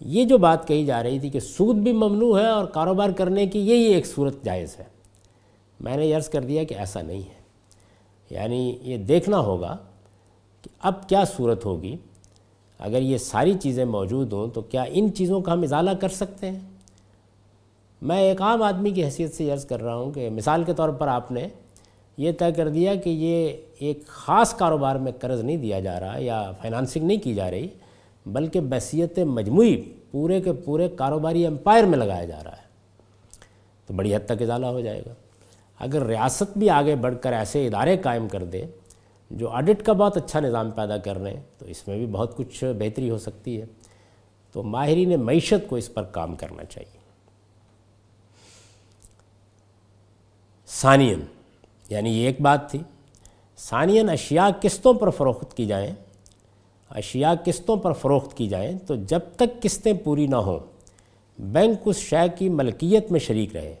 یہ 0.00 0.24
جو 0.24 0.38
بات 0.38 0.68
کہی 0.68 0.86
جا 0.86 1.02
رہی 1.02 1.18
تھی 1.18 1.30
کہ 1.30 1.40
سود 1.40 1.76
بھی 1.76 1.92
ممنوع 1.92 2.40
ہے 2.40 2.46
اور 2.46 2.64
کاروبار 2.64 3.10
کرنے 3.10 3.46
کی 3.46 3.58
یہی 3.58 3.82
ایک 3.82 4.06
صورت 4.06 4.44
جائز 4.44 4.78
ہے۔ 4.78 4.84
میں 5.80 5.96
نے 5.96 6.14
عرض 6.14 6.28
کر 6.28 6.40
دیا 6.40 6.64
کہ 6.64 6.74
ایسا 6.74 7.02
نہیں 7.02 7.20
ہے۔ 7.20 7.38
یعنی 8.30 8.78
یہ 8.82 8.96
دیکھنا 8.96 9.38
ہوگا 9.38 9.76
کہ 10.62 10.68
اب 10.82 11.08
کیا 11.08 11.24
صورت 11.24 11.64
ہوگی۔ 11.64 11.96
اگر 12.78 13.02
یہ 13.02 13.18
ساری 13.18 13.54
چیزیں 13.62 13.84
موجود 13.84 14.32
ہوں 14.32 14.46
تو 14.48 14.60
کیا 14.60 14.84
ان 14.88 15.14
چیزوں 15.14 15.40
کا 15.40 15.52
ہم 15.52 15.62
ازالہ 15.62 15.90
کر 15.90 16.08
سکتے 16.08 16.50
ہیں؟ 16.50 16.60
میں 18.02 18.18
ایک 18.18 18.42
عام 18.42 18.62
آدمی 18.62 18.90
کی 18.90 19.04
حیثیت 19.04 19.34
سے 19.34 19.50
عرض 19.50 19.66
کر 19.66 19.82
رہا 19.82 19.94
ہوں 19.94 20.12
کہ 20.12 20.30
مثال 20.30 20.64
کے 20.64 20.74
طور 20.74 20.88
پر 20.88 21.08
آپ 21.08 21.32
نے 21.32 21.48
یہ 22.16 22.32
طے 22.38 22.52
کر 22.52 22.68
دیا 22.68 22.94
کہ 22.94 23.10
یہ 23.10 23.52
ایک 23.78 24.06
خاص 24.06 24.54
کاروبار 24.54 24.96
میں 24.96 25.12
قرض 25.20 25.40
نہیں 25.40 25.56
دیا 25.56 25.80
جا 25.80 26.00
رہا 26.00 26.18
یا 26.18 26.52
فائنانسنگ 26.60 27.06
نہیں 27.06 27.18
کی 27.18 27.34
جا 27.34 27.50
رہی۔ 27.50 27.68
بلکہ 28.32 28.60
بحثیت 28.60 29.18
مجموعی 29.18 29.82
پورے 30.10 30.40
کے 30.40 30.52
پورے 30.52 30.88
کاروباری 30.88 31.46
امپائر 31.46 31.84
میں 31.84 31.98
لگایا 31.98 32.24
جا 32.24 32.44
رہا 32.44 32.52
ہے۔ 32.52 32.68
تو 33.86 33.94
بڑی 33.94 34.16
حد 34.16 34.26
تک 34.26 34.42
ازالہ 34.42 34.66
ہو 34.66 34.80
جائے 34.80 35.02
گا۔ 35.06 35.14
اگر 35.78 36.06
ریاست 36.06 36.58
بھی 36.58 36.70
آگے 36.70 36.96
بڑھ 36.96 37.14
کر 37.20 37.32
ایسے 37.32 37.66
ادارے 37.66 37.96
قائم 37.96 38.28
کر 38.28 38.44
دے 38.44 38.64
جو 39.30 39.48
آڈٹ 39.48 39.82
کا 39.82 39.92
بہت 39.92 40.16
اچھا 40.16 40.40
نظام 40.40 40.70
پیدا 40.70 40.98
کر 40.98 41.18
رہے 41.18 41.34
ہیں، 41.34 41.42
تو 41.58 41.66
اس 41.66 41.88
میں 41.88 41.96
بھی 41.96 42.06
بہت 42.06 42.36
کچھ 42.36 42.64
بہتری 42.78 43.10
ہو 43.10 43.18
سکتی 43.18 43.60
ہے۔ 43.60 43.66
تو 44.52 44.62
ماہرین 44.62 45.20
معیشت 45.20 45.68
کو 45.68 45.76
اس 45.76 45.94
پر 45.94 46.02
کام 46.02 46.36
کرنا 46.36 46.64
چاہیے۔ 46.64 46.98
ثانین 50.68 51.20
یعنی 51.88 52.10
یہ 52.10 52.26
ایک 52.26 52.40
بات 52.40 52.70
تھی۔ 52.70 52.78
ثانین، 53.58 54.10
اشیاء 54.10 54.48
قسطوں 54.62 54.94
پر 54.94 55.10
فروخت 55.10 55.56
کی 55.56 55.66
جائیں؟ 55.66 55.94
اشیاء 56.90 57.32
قسطوں 57.44 57.76
پر 57.76 57.92
فروخت 57.92 58.36
کی 58.36 58.48
جائیں 58.48 58.78
تو 58.86 58.94
جب 58.96 59.20
تک 59.36 59.62
قسطیں 59.62 59.92
پوری 59.92 60.26
نہ 60.26 60.36
ہوں، 60.36 60.58
بینک 61.38 61.76
اس 61.84 61.96
شے 61.96 62.28
کی 62.38 62.48
ملکیت 62.48 63.12
میں 63.12 63.20
شریک 63.20 63.56
رہے۔ 63.56 63.74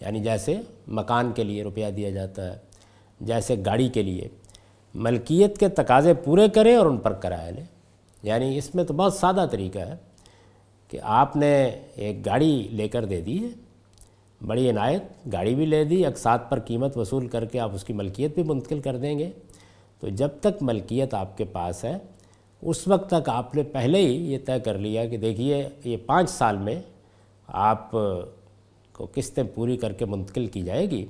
یعنی 0.00 0.20
جیسے 0.20 0.56
مکان 0.88 1.32
کے 1.32 1.44
لیے 1.44 1.62
روپیہ 1.62 1.86
دیا 1.86 2.10
جاتا 2.10 2.52
ہے، 2.52 2.58
جیسے 3.20 3.56
گاڑی 3.66 3.88
کے 3.88 4.02
لیے۔ 4.02 4.28
ملکیت 4.94 5.58
کے 5.58 5.68
تقاضے 5.68 6.14
پورے 6.14 6.48
کرے 6.48 6.74
اور 6.74 6.86
ان 6.86 6.96
پر 6.96 7.12
کرایہ 7.12 7.52
لے 7.52 7.62
یعنی 8.22 8.58
اس 8.58 8.74
میں 8.74 8.84
تو 8.84 8.94
بہت 8.94 9.14
سادہ 9.14 9.46
طریقہ 9.50 9.78
ہے 9.78 9.94
کہ 10.88 10.98
آپ 11.02 11.36
نے 11.36 11.70
ایک 11.94 12.26
گاڑی 12.26 12.68
لے 12.70 12.88
کر 12.88 13.04
دے 13.04 13.20
دی 13.20 13.44
ہے، 13.44 13.48
بڑی 14.46 14.70
عنایت، 14.70 15.02
گاڑی 15.32 15.54
بھی 15.54 15.66
لے 15.66 15.84
دی 15.84 16.06
اقساط 16.06 16.50
پر 16.50 16.60
قیمت 16.60 16.96
وصول 16.96 17.28
کر 17.28 17.44
کے 17.44 17.60
آپ 17.60 17.70
اس 17.74 17.84
کی 17.84 17.92
ملکیت 17.92 18.34
بھی 18.34 18.42
منتقل 18.42 18.80
کر 18.80 18.96
دیں 18.96 19.18
گے۔ 19.18 19.30
تو 20.00 20.08
جب 20.08 20.28
تک 20.40 20.62
ملکیت 20.62 21.14
آپ 21.14 21.38
کے 21.38 21.44
پاس 21.44 21.84
ہے 21.84 21.98
اس 22.62 22.86
وقت 22.88 23.08
تک 23.10 23.28
آپ 23.28 23.54
نے 23.54 23.62
پہلے 23.62 23.98
ہی 23.98 24.32
یہ 24.32 24.38
طے 24.46 24.58
کر 24.60 24.78
لیا 24.78 25.04
کہ 25.06 25.16
دیکھیے، 25.16 25.68
یہ 25.84 25.96
پانچ 26.06 26.30
سال 26.30 26.56
میں 26.56 26.80
آپ 27.48 27.90
کو 27.90 29.06
قسطیں 29.14 29.42
پوری 29.54 29.76
کر 29.76 29.92
کے 29.92 30.04
منتقل 30.04 30.46
کی 30.46 30.62
جائے 30.62 30.90
گی، 30.90 31.04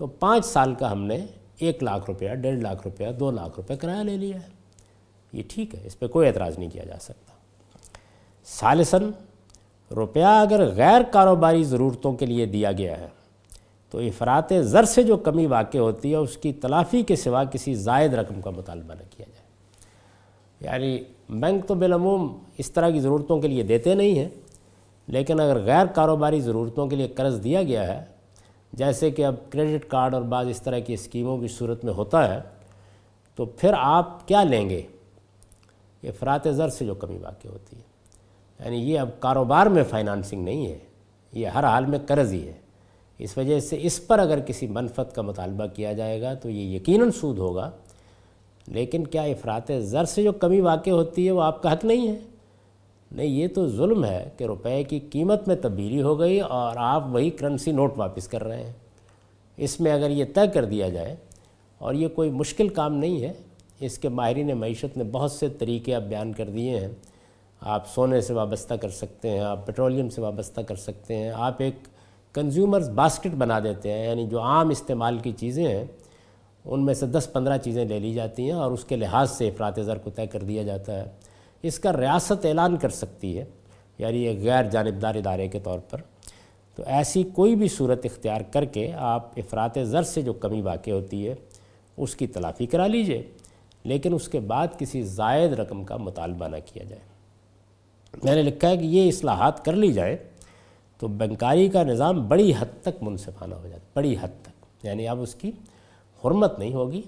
تو 0.00 0.06
پانچ 0.06 0.46
سال 0.46 0.74
کا 0.74 0.92
ہم 0.92 1.02
نے 1.02 1.24
ایک 1.58 1.82
لاکھ 1.82 2.04
روپیہ، 2.08 2.34
ڈیڑھ 2.34 2.58
لاکھ 2.58 2.80
روپیہ، 2.84 3.10
دو 3.10 3.30
لاکھ 3.30 3.52
روپیہ 3.56 3.76
کرایہ 3.76 4.02
لے 4.02 4.16
لیا 4.16 4.36
ہے۔ 4.36 4.48
یہ 5.32 5.42
ٹھیک 5.48 5.74
ہے، 5.74 5.80
اس 5.84 5.98
پہ 5.98 6.06
کوئی 6.06 6.28
اعتراض 6.28 6.58
نہیں 6.58 6.70
کیا 6.70 6.84
جا 6.84 6.98
سکتا۔ 7.00 7.32
سالسن 8.44 9.10
روپیہ 9.90 10.24
اگر 10.24 10.64
غیر 10.66 11.02
کاروباری 11.02 11.64
ضرورتوں 11.64 12.12
کے 12.12 12.26
لیے 12.26 12.46
دیا 12.46 12.72
گیا 12.72 12.98
ہے، 13.00 13.08
تو 13.90 13.98
افراد 13.98 14.52
زر 14.62 14.84
سے 14.84 15.02
جو 15.02 15.16
کمی 15.16 15.46
واقع 15.46 15.78
ہوتی 15.78 16.10
ہے، 16.10 16.16
اس 16.16 16.36
کی 16.36 16.52
تلافی 16.52 17.02
کے 17.02 17.16
سوا 17.16 17.44
کسی 17.44 17.74
زائد 17.74 18.14
رقم 18.14 18.40
کا 18.40 18.50
مطالبہ 18.50 18.94
نہ 18.94 19.02
کیا 19.10 19.26
جائے۔ 19.28 19.44
یعنی 20.60 20.98
بینک 21.28 21.66
تو 21.66 21.74
بالعموم 21.74 22.38
اس 22.58 22.72
طرح 22.72 22.90
کی 22.90 23.00
ضرورتوں 23.00 23.40
کے 23.40 23.48
لیے 23.48 23.62
دیتے 23.62 23.94
نہیں 23.94 24.18
ہیں، 24.18 24.28
لیکن 25.06 25.40
اگر 25.40 25.62
غیر 25.64 25.86
کاروباری 25.86 26.40
ضرورتوں 26.40 26.86
کے 26.86 26.96
لیے 26.96 27.08
قرض 27.08 27.44
دیا 27.44 27.62
گیا 27.62 27.86
ہے، 27.86 28.04
جیسے 28.72 29.10
کہ 29.10 29.24
اب 29.24 29.34
کریڈٹ 29.50 29.88
کارڈ 29.88 30.14
اور 30.14 30.22
بعض 30.22 30.48
اس 30.48 30.62
طرح 30.62 30.78
کی 30.78 30.94
اسکیموں 30.94 31.38
کی 31.38 31.48
صورت 31.48 31.84
میں 31.84 31.92
ہوتا 31.92 32.34
ہے، 32.34 32.40
تو 33.34 33.44
پھر 33.44 33.74
آپ 33.78 34.28
کیا 34.28 34.42
لیں 34.42 34.70
گے؟ 34.70 34.82
افراد 36.02 36.38
زر 36.52 36.68
سے 36.68 36.86
جو 36.86 36.94
کمی 36.94 37.18
واقع 37.18 37.48
ہوتی 37.48 37.76
ہے۔ 37.76 37.82
یعنی 38.64 38.76
یہ 38.76 39.00
اب 39.00 39.08
کاروبار 39.18 39.66
میں 39.66 39.84
فائنانسنگ 39.84 40.44
نہیں 40.44 40.66
ہے، 40.66 40.78
یہ 41.32 41.46
ہر 41.46 41.64
حال 41.64 41.86
میں 41.86 41.98
قرض 42.06 42.32
ہی 42.32 42.48
ہے۔ 42.48 42.52
اس 43.18 43.38
وجہ 43.38 43.60
سے 43.60 43.78
اس 43.80 44.06
پر 44.06 44.18
اگر 44.18 44.40
کسی 44.40 44.66
منفت 44.66 45.14
کا 45.14 45.22
مطالبہ 45.22 45.66
کیا 45.66 45.92
جائے 45.92 46.22
گا 46.22 46.34
تو 46.34 46.50
یہ 46.50 46.76
یقیناً 46.76 47.10
سود 47.10 47.38
ہوگا۔ 47.38 47.70
لیکن 48.66 49.06
کیا 49.06 49.22
افراد 49.22 49.70
زر 49.78 50.04
سے 50.04 50.22
جو 50.22 50.32
کمی 50.32 50.60
واقع 50.60 50.90
ہوتی 50.90 51.26
ہے 51.26 51.32
وہ 51.32 51.42
آپ 51.42 51.62
کا 51.62 51.72
حق 51.72 51.84
نہیں 51.84 52.08
ہے؟ 52.08 52.18
نہیں، 53.10 53.26
یہ 53.26 53.48
تو 53.48 53.68
ظلم 53.68 54.04
ہے 54.04 54.28
کہ 54.36 54.44
روپے 54.44 54.82
کی 54.82 55.00
قیمت 55.00 55.48
میں 55.48 55.56
تبدیلی 55.56 56.02
ہو 56.02 56.18
گئی 56.20 56.40
اور 56.40 56.76
آپ 56.76 57.04
وہی 57.10 57.30
کرنسی 57.30 57.72
نوٹ 57.72 57.92
واپس 57.96 58.28
کر 58.28 58.44
رہے 58.44 58.64
ہیں۔ 58.64 58.72
اس 59.56 59.80
میں 59.80 59.92
اگر 59.92 60.10
یہ 60.10 60.24
طے 60.34 60.46
کر 60.54 60.64
دیا 60.64 60.88
جائے 60.88 61.16
اور 61.78 61.94
یہ 61.94 62.08
کوئی 62.08 62.30
مشکل 62.30 62.68
کام 62.68 62.94
نہیں 62.94 63.22
ہے، 63.22 63.32
اس 63.80 63.98
کے 63.98 64.08
ماہرین 64.08 64.56
معیشت 64.56 64.96
نے 64.96 65.04
بہت 65.04 65.32
سے 65.32 65.48
طریقے 65.48 65.94
اب 65.94 66.02
بیان 66.02 66.32
کر 66.32 66.50
دیے 66.50 66.80
ہیں۔ 66.80 66.88
آپ 67.60 67.88
سونے 67.88 68.20
سے 68.20 68.34
وابستہ 68.34 68.74
کر 68.74 68.88
سکتے 68.88 69.30
ہیں، 69.30 69.40
آپ 69.40 69.66
پیٹرولیم 69.66 70.08
سے 70.08 70.20
وابستہ 70.20 70.60
کر 70.60 70.76
سکتے 70.76 71.16
ہیں، 71.16 71.30
آپ 71.34 71.54
ایک 71.58 71.74
کنزیومرز 72.32 72.88
باسکٹ 72.88 73.34
بنا 73.38 73.60
دیتے 73.60 73.92
ہیں 73.92 74.06
یعنی 74.06 74.26
جو 74.26 74.40
عام 74.40 74.68
استعمال 74.68 75.18
کی 75.18 75.32
چیزیں 75.32 75.68
ہیں 75.68 75.84
ان 76.66 76.84
میں 76.84 76.94
سے 76.94 77.06
دس 77.06 77.28
پندرہ 77.32 77.58
چیزیں 77.58 77.84
لے 77.84 77.98
لی 77.98 78.14
جاتی 78.14 78.44
ہیں 78.44 78.52
اور 78.52 78.70
اس 78.70 78.84
کے 78.84 78.96
لحاظ 78.96 79.30
سے 79.30 79.48
افراد 79.48 79.72
زر 79.76 79.98
کو 79.98 80.10
طے 80.10 80.26
کر 80.26 80.42
دیا 80.42 80.62
جاتا 80.62 80.98
ہے۔ 80.98 81.04
اس 81.62 81.78
کا 81.78 81.92
ریاست 81.92 82.46
اعلان 82.46 82.76
کر 82.76 82.88
سکتی 82.88 83.38
ہے 83.38 83.44
یعنی 83.98 84.18
ایک 84.18 84.38
غیر 84.38 84.64
جانبدار 84.64 85.14
ادارے 85.14 85.48
کے 85.48 85.60
طور 85.60 85.78
پر۔ 85.78 86.00
تو 86.74 86.82
ایسی 86.86 87.22
کوئی 87.22 87.56
بھی 87.56 87.68
صورت 87.68 88.00
اختیار 88.04 88.40
کر 88.40 88.64
کے 88.64 88.92
آپ 88.92 89.30
افراد 89.36 89.78
زر 89.82 90.02
سے 90.02 90.22
جو 90.22 90.32
کمی 90.32 90.60
واقع 90.60 90.90
ہوتی 90.90 91.28
ہے، 91.28 91.34
اس 91.96 92.16
کی 92.16 92.26
تلافی 92.26 92.66
کرا 92.66 92.86
لیجیے، 92.86 93.22
لیکن 93.84 94.14
اس 94.14 94.28
کے 94.28 94.40
بعد 94.40 94.66
کسی 94.78 95.02
زائد 95.02 95.52
رقم 95.52 95.84
کا 95.84 95.96
مطالبہ 95.96 96.48
نہ 96.48 96.56
کیا 96.64 96.82
جائے۔ 96.84 97.02
میں 98.24 98.34
نے 98.34 98.42
لکھا 98.42 98.68
ہے 98.68 98.76
کہ 98.76 98.84
یہ 98.84 99.08
اصلاحات 99.08 99.64
کر 99.64 99.72
لی 99.72 99.92
جائے 99.92 100.16
تو 100.98 101.08
بینکاری 101.08 101.68
کا 101.68 101.82
نظام 101.82 102.28
بڑی 102.28 102.52
حد 102.58 102.82
تک 102.82 103.02
منصفانہ 103.02 103.54
ہو 103.54 103.68
جاتا 103.68 103.84
بڑی 103.94 104.16
حد 104.20 104.42
تک۔ 104.42 104.86
یعنی 104.86 105.08
اب 105.08 105.20
اس 105.20 105.34
کی 105.34 105.50
حرمت 106.26 106.58
نہیں 106.58 106.74
ہوگی، 106.74 107.02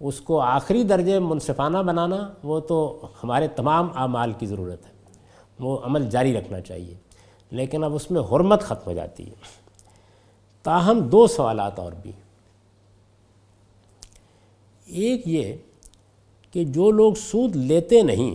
اس 0.00 0.20
کو 0.20 0.40
آخری 0.40 0.82
درجے 0.82 1.18
منصفانہ 1.18 1.78
بنانا، 1.78 2.32
وہ 2.42 2.60
تو 2.60 3.06
ہمارے 3.24 3.48
تمام 3.48 3.88
اعمال 3.94 4.32
کی 4.32 4.46
ضرورت 4.46 4.86
ہے۔ 4.86 4.90
وہ 5.60 5.78
عمل 5.84 6.10
جاری 6.10 6.34
رکھنا 6.34 6.60
چاہیے، 6.60 6.94
لیکن 7.50 7.84
اب 7.84 7.94
اس 7.94 8.10
میں 8.10 8.20
حرمت 8.20 8.60
ختم 8.60 8.82
ہو 8.86 8.92
جاتی 8.92 9.26
ہے۔ 9.26 9.34
تاہم 10.62 10.98
دو 10.98 11.26
سوالات 11.26 11.78
اور 11.78 11.92
بھی۔ 12.02 12.12
ایک 14.86 15.28
یہ 15.28 15.52
کہ 16.50 16.64
جو 16.64 16.90
لوگ 16.90 17.14
سود 17.14 17.56
لیتے 17.56 18.02
نہیں، 18.02 18.34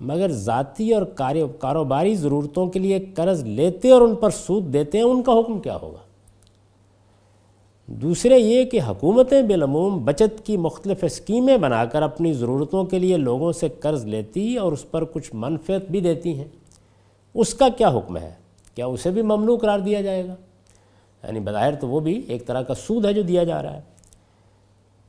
مگر 0.00 0.30
ذاتی 0.30 0.94
اور 0.94 1.02
کاروباری 1.58 2.14
ضرورتوں 2.14 2.66
کے 2.66 2.78
لیے 2.78 2.98
قرض 2.98 3.44
لیتے 3.44 3.90
اور 3.90 4.00
ان 4.00 4.14
پر 4.14 4.30
سود 4.30 4.72
دیتے 4.72 4.98
ہیں، 4.98 5.04
ان 5.04 5.22
کا 5.22 5.32
حکم 5.32 5.60
کیا 5.60 5.76
ہوگا؟ 5.76 6.01
دوسرے 7.86 8.38
یہ 8.38 8.64
کہ 8.64 8.80
حکومتیں 8.82 9.42
بالعموم 9.42 10.04
بچت 10.04 10.46
کی 10.46 10.56
مختلف 10.56 11.04
اسکیمیں 11.04 11.56
بنا 11.56 11.84
کر 11.84 12.02
اپنی 12.02 12.32
ضرورتوں 12.32 12.84
کے 12.84 12.98
لیے 12.98 13.16
لوگوں 13.16 13.52
سے 13.52 13.68
قرض 13.68 14.04
لیتی 14.04 14.56
اور 14.56 14.72
اس 14.72 14.90
پر 14.90 15.04
کچھ 15.04 15.30
منفیت 15.32 15.90
بھی 15.90 16.00
دیتی 16.00 16.38
ہیں۔ 16.38 16.48
اس 17.34 17.54
کا 17.54 17.68
کیا 17.68 17.88
حکم 17.88 18.16
ہے؟ 18.16 18.34
کیا 18.74 18.86
اسے 18.86 19.10
بھی 19.10 19.22
ممنوع 19.22 19.56
قرار 19.56 19.78
دیا 19.78 20.00
جائے 20.00 20.28
گا؟ 20.28 20.34
یعنی 21.24 21.40
بظاہر 21.40 21.74
تو 21.74 21.88
وہ 21.88 22.00
بھی 22.00 22.22
ایک 22.28 22.46
طرح 22.46 22.62
کا 22.62 22.74
سود 22.74 23.04
ہے 23.04 23.12
جو 23.12 23.22
دیا 23.22 23.44
جا 23.44 23.62
رہا 23.62 23.76
ہے۔ 23.76 23.80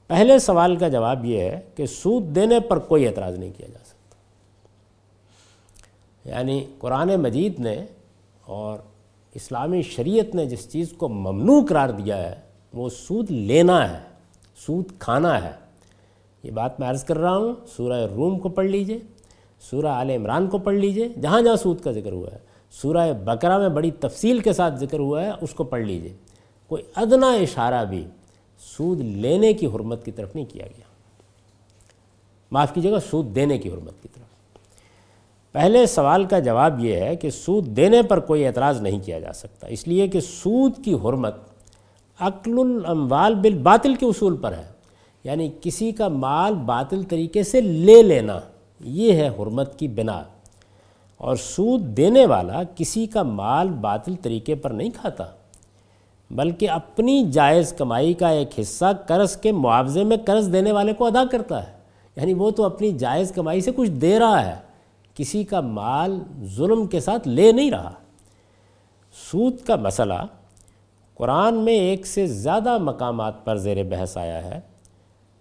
پہلے 0.08 0.40
سوال 0.40 0.76
کا 0.76 0.88
جواب 0.88 1.26
یہ 1.26 1.40
ہے 1.40 1.62
کہ 1.76 1.86
سود 1.86 2.36
دینے 2.36 2.60
پر 2.60 2.80
کوئی 2.80 3.08
اعتراض 3.08 3.40
نہیں 3.40 3.52
کیا 3.58 3.68
جا 3.68 3.86
سکتا۔ 3.86 4.16
یعنی 6.30 6.66
قرآن 6.80 7.16
مجید 7.16 7.60
نے 7.60 7.86
اور 8.46 8.80
اسلامی 9.34 9.82
شریعت 9.82 10.36
نے 10.36 10.46
جس 10.46 10.72
چیز 10.72 10.94
کو 10.98 11.10
ممنوع 11.10 11.62
قرار 11.70 11.90
دیا 11.90 12.32
ہے 12.32 12.53
وہ 12.74 12.90
سود 12.90 13.32
لینا 13.32 13.94
ہے، 13.94 14.00
سود 14.56 14.86
کھانا 15.00 15.44
ہے۔ 15.44 15.52
یہ 16.44 16.52
بات 16.52 16.80
میں 16.80 16.90
عرض 16.90 17.04
کر 17.04 17.18
رہا 17.18 17.38
ہوں، 17.38 17.54
سورہ 17.68 18.08
روم 18.16 18.40
کو 18.40 18.50
پڑھ 18.50 18.66
لیجیے، 18.66 19.00
سورہ 19.60 19.86
آل 19.86 20.10
عمران 20.10 20.48
کو 20.48 20.58
پڑھ 20.58 20.76
لیجیے، 20.76 21.10
جہاں 21.22 21.42
جہاں 21.42 21.56
سود 21.56 21.82
کا 21.82 21.92
ذکر 21.92 22.12
ہوا 22.12 22.28
ہے۔ 22.32 22.38
سورہ 22.72 23.14
بقرہ 23.26 23.58
میں 23.58 23.70
بڑی 23.70 23.92
تفصیل 23.92 24.40
کے 24.40 24.54
ساتھ 24.54 24.80
ذکر 24.80 25.00
ہوا 25.00 25.26
ہے، 25.26 25.32
اس 25.42 25.54
کو 25.54 25.64
پڑھ 25.64 25.82
لیجیے۔ 25.82 26.14
کوئی 26.68 26.84
ادنا 26.96 27.34
اشارہ 27.34 27.86
بھی 27.86 28.08
سود 28.60 29.00
لینے 29.00 29.54
کی 29.54 29.66
حرمت 29.66 30.06
کی 30.06 30.12
طرف 30.12 30.36
نہیں 30.36 30.46
کیا 30.46 30.66
گیا۔ 30.66 30.86
معاف 32.52 32.74
کیجیے 32.74 32.92
گا، 32.92 33.00
سود 33.00 33.36
دینے 33.36 33.58
کی 33.58 33.70
حرمت 33.70 34.04
کی 34.04 34.08
طرف۔ 34.14 34.24
پہلے 35.52 35.86
سوال 35.86 36.24
کا 36.24 36.40
جواب 36.40 36.86
یہ 36.86 36.96
ہے 36.96 37.16
کہ 37.16 37.30
سود 37.30 37.68
دینے 37.68 38.04
پر 38.04 38.20
کوئی 38.20 38.48
اعتراض 38.48 38.82
نہیں 38.82 39.00
کیا 39.00 39.20
جا 39.20 39.34
سکتا، 39.34 39.68
اس 39.68 39.88
لیے 39.88 40.08
کہ 40.08 40.20
سود 40.20 40.72
کی 40.86 40.94
حرمت 40.94 41.53
عقل 42.20 42.60
الاموال 42.60 43.36
بالباطل 43.36 43.96
کے 43.96 44.06
اصول 44.06 44.38
پر 44.38 44.52
ہے۔ 44.52 44.74
یعنی 45.24 45.52
کسی 45.62 45.92
کا 45.92 46.08
مال 46.08 46.54
باطل 46.54 47.04
طریقے 47.04 47.44
سے 47.44 47.62
لے 47.62 48.02
لینا، 48.02 48.40
یہ 48.80 49.14
ہے 49.14 49.28
حرمت 49.28 49.80
کی 49.80 49.88
بنا۔ 49.88 50.24
اور 51.18 51.36
سود 51.36 51.82
دینے 51.82 52.26
والا 52.26 52.62
کسی 52.76 53.06
کا 53.06 53.24
مال 53.24 53.68
باطل 53.68 54.16
طریقے 54.22 54.56
پر 54.56 54.72
نہیں 54.72 54.90
کھاتا، 54.96 55.24
بلکہ 56.32 56.70
اپنی 56.70 57.32
جائز 57.32 57.74
کمائی 57.74 58.14
کا 58.14 58.28
ایک 58.28 58.60
حصہ 58.60 58.86
قرض 59.08 59.38
کے 59.38 59.52
معاوضے 59.52 60.04
میں 60.04 60.18
قرض 60.26 60.54
دینے 60.54 60.72
والے 60.72 60.94
کو 60.94 61.06
ادا 61.06 61.24
کرتا 61.32 61.68
ہے۔ 61.68 61.74
یعنی 62.16 62.34
وہ 62.34 62.52
تو 62.52 62.64
اپنی 62.64 62.92
جائز 62.92 63.32
کمائی 63.32 63.62
سے 63.62 63.72
کچھ 63.76 63.90
دے 63.90 64.20
رہا 64.20 64.46
ہے، 64.46 64.56
کسی 65.14 65.44
کا 65.44 65.62
مال 65.62 66.20
ظلم 66.44 66.86
کے 66.86 67.00
ساتھ 67.00 67.28
لے 67.28 67.52
نہیں 67.52 67.72
رہا۔ 67.72 67.92
سود 69.32 69.58
کا 69.68 69.76
مسئلہ 69.76 70.26
قرآن 71.16 71.54
میں 71.54 71.74
ایک 71.74 72.08
سے 72.08 72.28
زیادہ 72.28 72.78
مقامات 72.78 73.46
پر 73.46 73.56
زیر 73.56 73.84
بحث 73.84 74.18
آیا 74.18 74.44
ہے، 74.44 74.60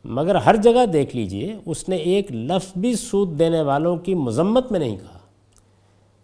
مگر 0.05 0.35
ہر 0.35 0.57
جگہ 0.57 0.87
دیکھ 0.87 1.17
لیجیے، 1.17 1.57
اس 1.67 1.89
نے 1.89 1.97
ایک 1.97 2.33
لفظ 2.33 2.73
بھی 2.77 2.95
سود 2.95 3.39
دینے 3.39 3.63
والوں 3.63 3.97
کی 3.97 4.15
مذمت 4.15 4.73
میں 4.73 4.81
نہیں 4.81 4.97
کہا، 4.97 5.19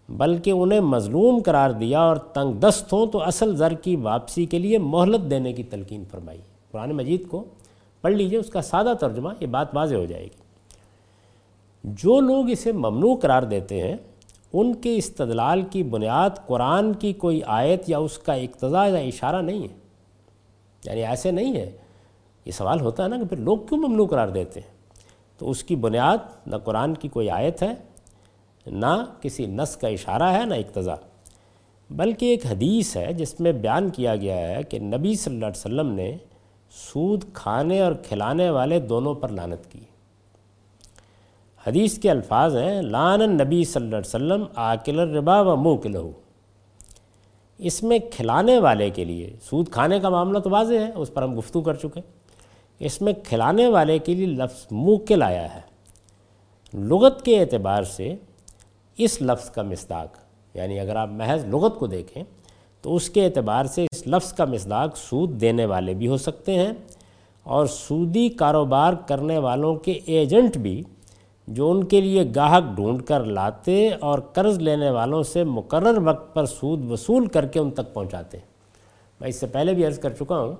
بلکہ 0.09 0.51
انہیں 0.51 0.81
مظلوم 0.81 1.41
قرار 1.45 1.71
دیا 1.71 2.01
اور 2.01 2.17
تنگ 2.17 2.53
دست 2.53 2.93
ہوں 2.93 3.07
تو 3.07 3.23
اصل 3.23 3.57
زر 3.57 3.73
کی 3.73 3.97
واپسی 3.97 4.47
کے 4.47 4.59
لیے 4.59 4.79
مہلت 4.79 5.31
دینے 5.31 5.53
کی 5.53 5.63
تلقین 5.63 6.05
فرمائی۔ 6.11 6.39
قرآن 6.71 6.91
مجید 6.91 7.29
کو 7.29 7.45
پڑھ 8.03 8.13
لیجیے، 8.13 8.39
اس 8.39 8.51
کا 8.51 8.63
سادہ 8.63 8.93
ترجمہ 9.01 9.29
یہ 9.41 9.47
بات 9.47 9.75
واضح 9.75 9.95
ہو 9.95 10.05
جائے 10.05 10.25
گی۔ 10.25 10.49
جو 11.85 12.21
لوگ 12.21 12.51
اسے 12.51 12.73
ممنوع 12.73 13.17
قرار 13.17 13.43
دیتے 13.43 13.83
ہیں 13.83 13.97
ان 14.53 14.75
کے 14.75 14.97
استدلال 14.97 15.63
کی 15.63 15.83
بنیاد 15.83 16.31
قرآن 16.47 16.93
کی 16.93 17.13
کوئی 17.13 17.41
آیت 17.47 17.89
یا 17.89 17.99
اس 17.99 18.19
کا 18.19 18.33
اقتضاء 18.33 18.87
یا 18.87 18.99
اشارہ 18.99 19.43
نہیں 19.43 19.63
ہے۔ 19.63 19.77
یعنی 20.85 21.05
ایسے 21.05 21.31
نہیں 21.31 21.57
ہے۔ 21.57 21.71
یہ 22.45 22.53
سوال 22.53 22.81
ہوتا 22.81 23.05
ہے 23.05 23.09
نا 23.09 23.17
کہ 23.17 23.25
پھر 23.25 23.37
لوگ 23.37 23.59
کیوں 23.59 23.81
ممنوع 23.81 24.07
قرار 24.07 24.29
دیتے 24.29 24.61
ہیں؟ 24.61 24.69
تو 25.39 25.51
اس 25.51 25.65
کی 25.65 25.77
بنیاد 25.77 26.19
نہ 26.47 26.57
قرآن 26.57 26.95
کی 26.95 27.09
کوئی 27.09 27.31
آیت 27.31 27.63
ہے، 27.63 27.75
نہ 28.67 29.05
کسی 29.21 29.47
نس 29.47 29.77
کا 29.77 29.89
اشارہ 29.89 30.23
ہے، 30.23 30.45
نہ 30.45 30.55
اقتضاء۔ 30.55 30.95
بلکہ 31.91 32.27
ایک 32.27 32.47
حدیث 32.47 32.97
ہے، 32.97 33.13
جس 33.13 33.41
میں 33.41 33.53
بیان 33.53 33.91
کیا 33.91 34.17
گیا 34.17 34.37
ہے 34.37 34.63
کہ 34.63 34.79
نبی 34.79 35.15
صلی 35.15 35.35
اللہ 35.35 35.47
علیہ 35.47 35.61
وسلم 35.61 35.93
نے 35.93 36.17
سود 36.71 37.25
کھانے 37.33 37.81
اور 37.81 37.93
کھلانے 37.93 38.51
والے 38.51 38.81
دونوں 38.81 39.15
پر 39.15 39.29
لانت 39.29 39.73
کی۔ 39.73 39.81
حدیث 41.69 41.99
کے 41.99 42.11
الفاظ 42.11 42.57
ہیں 42.57 42.83
لان 42.83 43.21
نبی 43.31 43.65
صلی 43.65 43.83
اللہ 43.83 43.97
علیہ 43.97 44.07
وسلم 44.07 44.45
آکل 44.55 45.01
الربا 45.01 45.41
و 45.41 45.57
منہ 45.57 45.99
اس 47.61 47.83
میں 47.83 47.99
کھلانے 48.13 48.59
والے 48.59 48.89
کے 48.91 49.05
لیے 49.05 49.35
سود 49.43 49.69
کھانے 49.69 49.99
کا 50.01 50.09
معاملہ 50.09 50.39
تو 50.39 50.51
واضح 50.51 50.75
ہے، 50.75 50.91
اس 50.95 51.13
پر 51.15 51.23
ہم 51.23 51.39
گفتگو 51.39 51.61
کر 51.61 51.75
چکے 51.75 52.01
اس 52.81 53.01
میں 53.03 53.13
کھلانے 53.25 53.67
والے 53.69 53.99
کے 53.99 54.15
لیے 54.15 54.27
لفظ 54.27 54.67
منہ 54.71 55.23
آیا 55.23 55.55
ہے۔ 55.55 55.61
لغت 56.73 57.23
کے 57.25 57.41
اعتبار 57.41 57.83
سے 57.83 58.15
اس 58.99 59.21
لفظ 59.23 59.51
کا 59.51 59.63
مصداق 59.63 60.17
یعنی 60.55 60.81
اگر 60.81 60.97
آپ 60.97 61.09
محض 61.09 61.45
لغت 61.45 61.79
کو 61.79 61.87
دیکھیں 61.87 62.23
تو 62.85 62.95
اس 62.97 63.11
کے 63.11 63.25
اعتبار 63.25 63.65
سے 63.65 63.87
اس 63.93 64.07
لفظ 64.07 64.33
کا 64.33 64.45
مصداق 64.45 64.97
سود 64.97 65.41
دینے 65.41 65.67
والے 65.67 65.95
بھی 65.95 66.09
ہو 66.09 66.17
سکتے 66.17 66.55
ہیں 66.55 66.73
اور 67.47 67.67
سودی 67.67 68.29
کاروبار 68.29 68.93
کرنے 69.07 69.39
والوں 69.39 69.75
کے 69.75 69.93
ایجنٹ 70.07 70.57
بھی 70.57 70.83
جو 71.49 71.71
ان 71.71 71.85
کے 71.85 72.01
لیے 72.01 72.25
گاہک 72.37 72.77
ڈھونڈ 72.77 73.03
کر 73.03 73.25
لاتے 73.25 73.91
اور 74.01 74.19
قرض 74.19 74.59
لینے 74.59 74.91
والوں 74.91 75.23
سے 75.23 75.45
مقرر 75.45 75.99
وقت 75.99 76.35
پر 76.35 76.47
سود 76.47 76.91
وصول 76.91 77.27
کر 77.27 77.47
کے 77.47 77.59
ان 77.59 77.71
تک 77.71 77.95
پہنچاتے۔ 77.95 78.39
میں 79.21 79.29
اس 79.29 79.37
سے 79.37 79.47
پہلے 79.47 79.75
بھی 79.75 79.87
عرض 79.87 79.99
کر 79.99 80.11
چکا 80.11 80.39
ہوں 80.39 80.53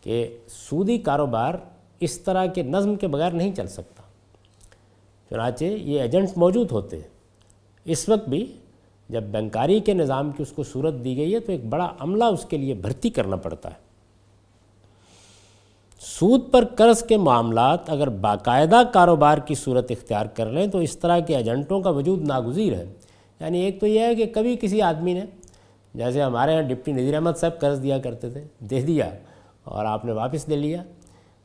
کہ 0.00 0.38
سودی 0.48 0.98
کاروبار 0.98 1.54
اس 2.00 2.18
طرح 2.18 2.46
کے 2.46 2.62
نظم 2.62 2.94
کے 2.94 3.08
بغیر 3.08 3.30
نہیں 3.30 3.54
چل 3.54 3.66
سکتا۔ 3.66 4.02
چنانچہ 5.30 5.64
یہ 5.64 6.00
ایجنٹ 6.00 6.28
موجود 6.36 6.72
ہوتے۔ 6.72 6.96
ہیں 6.96 7.08
اس 7.84 8.08
وقت 8.08 8.28
بھی 8.28 8.52
جب 9.08 9.22
بینکاری 9.22 9.80
کے 9.80 9.94
نظام 9.94 10.30
کی 10.30 10.42
اس 10.42 10.52
کو 10.52 10.62
صورت 10.62 10.94
دی 11.04 11.16
گئی 11.16 11.34
ہے 11.34 11.40
تو 11.40 11.52
ایک 11.52 11.64
بڑا 11.64 11.92
عملہ 11.98 12.24
اس 12.24 12.44
کے 12.44 12.56
لیے 12.56 12.74
بھرتی 12.74 13.10
کرنا 13.10 13.36
پڑتا 13.36 13.70
ہے۔ 13.70 13.85
سود 15.98 16.50
پر 16.50 16.64
قرض 16.64 17.02
کے 17.02 17.16
معاملات 17.16 17.90
اگر 17.90 18.08
باقاعدہ 18.08 18.82
کاروبار 18.92 19.38
کی 19.38 19.54
صورت 19.54 19.90
اختیار 19.90 20.26
کر 20.26 20.46
لیں 20.46 20.66
تو 20.66 20.78
اس 20.78 20.98
طرح 20.98 21.18
کے 21.18 21.36
ایجنٹوں 21.36 21.80
کا 21.80 21.90
وجود 21.90 22.22
ناگزیر 22.22 22.72
ہے۔ 22.72 22.84
یعنی 23.40 23.60
ایک 23.60 23.80
تو 23.80 23.86
یہ 23.86 24.00
ہے 24.00 24.14
کہ 24.14 24.26
کبھی 24.34 24.56
کسی 24.60 24.82
آدمی 24.82 25.12
نے، 25.12 25.24
جیسے 25.94 26.22
ہمارے 26.22 26.52
یہاں 26.52 26.62
ڈپٹی 26.62 26.92
نذیر 26.92 27.14
احمد 27.14 27.30
صاحب 27.36 27.60
قرض 27.60 27.82
دیا 27.82 27.98
کرتے 27.98 28.30
تھے، 28.30 28.44
دے 28.58 28.80
دیا 28.80 29.10
اور 29.64 29.84
آپ 29.84 30.04
نے 30.04 30.12
واپس 30.12 30.48
لے 30.48 30.56
لیا، 30.56 30.82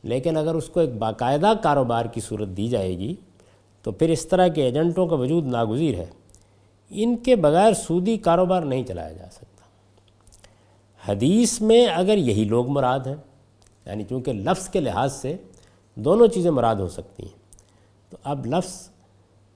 لیکن 0.03 0.37
اگر 0.37 0.55
اس 0.55 0.69
کو 0.69 0.79
ایک 0.79 0.97
باقاعدہ 0.97 1.53
کاروبار 1.63 2.05
کی 2.05 2.21
صورت 2.21 2.47
دی 2.47 2.67
جائے 2.67 2.97
گی 2.97 3.15
تو 3.83 3.91
پھر 3.91 4.09
اس 4.09 4.25
طرح 4.25 4.47
کے 4.47 4.63
ایجنٹوں 4.63 5.07
کا 5.07 5.15
وجود 5.15 5.45
ناگزیر 5.45 5.95
ہے۔ 5.95 6.05
ان 6.89 7.17
کے 7.17 7.35
بغیر 7.35 7.73
سودی 7.73 8.17
کاروبار 8.17 8.61
نہیں 8.61 8.83
چلایا 8.83 9.11
جا 9.11 9.25
سکتا۔ 9.31 9.61
حدیث 11.11 11.61
میں 11.61 11.87
اگر 11.87 12.17
یہی 12.17 12.43
لوگ 12.43 12.67
مراد 12.67 12.99
ہیں 12.99 13.15
یعنی 13.85 14.03
چونکہ 14.03 14.33
لفظ 14.33 14.69
کے 14.69 14.79
لحاظ 14.79 15.13
سے 15.13 15.37
دونوں 15.95 16.27
چیزیں 16.27 16.51
مراد 16.51 16.75
ہو 16.75 16.87
سکتی 16.87 17.23
ہیں۔ 17.23 17.41
تو 18.09 18.17
اب 18.23 18.45
لفظ 18.45 18.89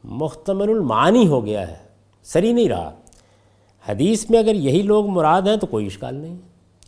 مختمل 0.03 0.69
المعانی 0.69 1.27
ہو 1.27 1.45
گیا 1.45 1.67
ہے، 1.67 1.77
سری 2.23 2.53
نہیں 2.53 2.69
رہا۔ 2.69 2.95
حدیث 3.89 4.29
میں 4.29 4.39
اگر 4.39 4.55
یہی 4.55 4.81
لوگ 4.81 5.07
مراد 5.07 5.41
ہیں 5.41 5.57
تو 5.57 5.67
کوئی 5.67 5.85
اشکال 5.85 6.15
نہیں۔ 6.15 6.37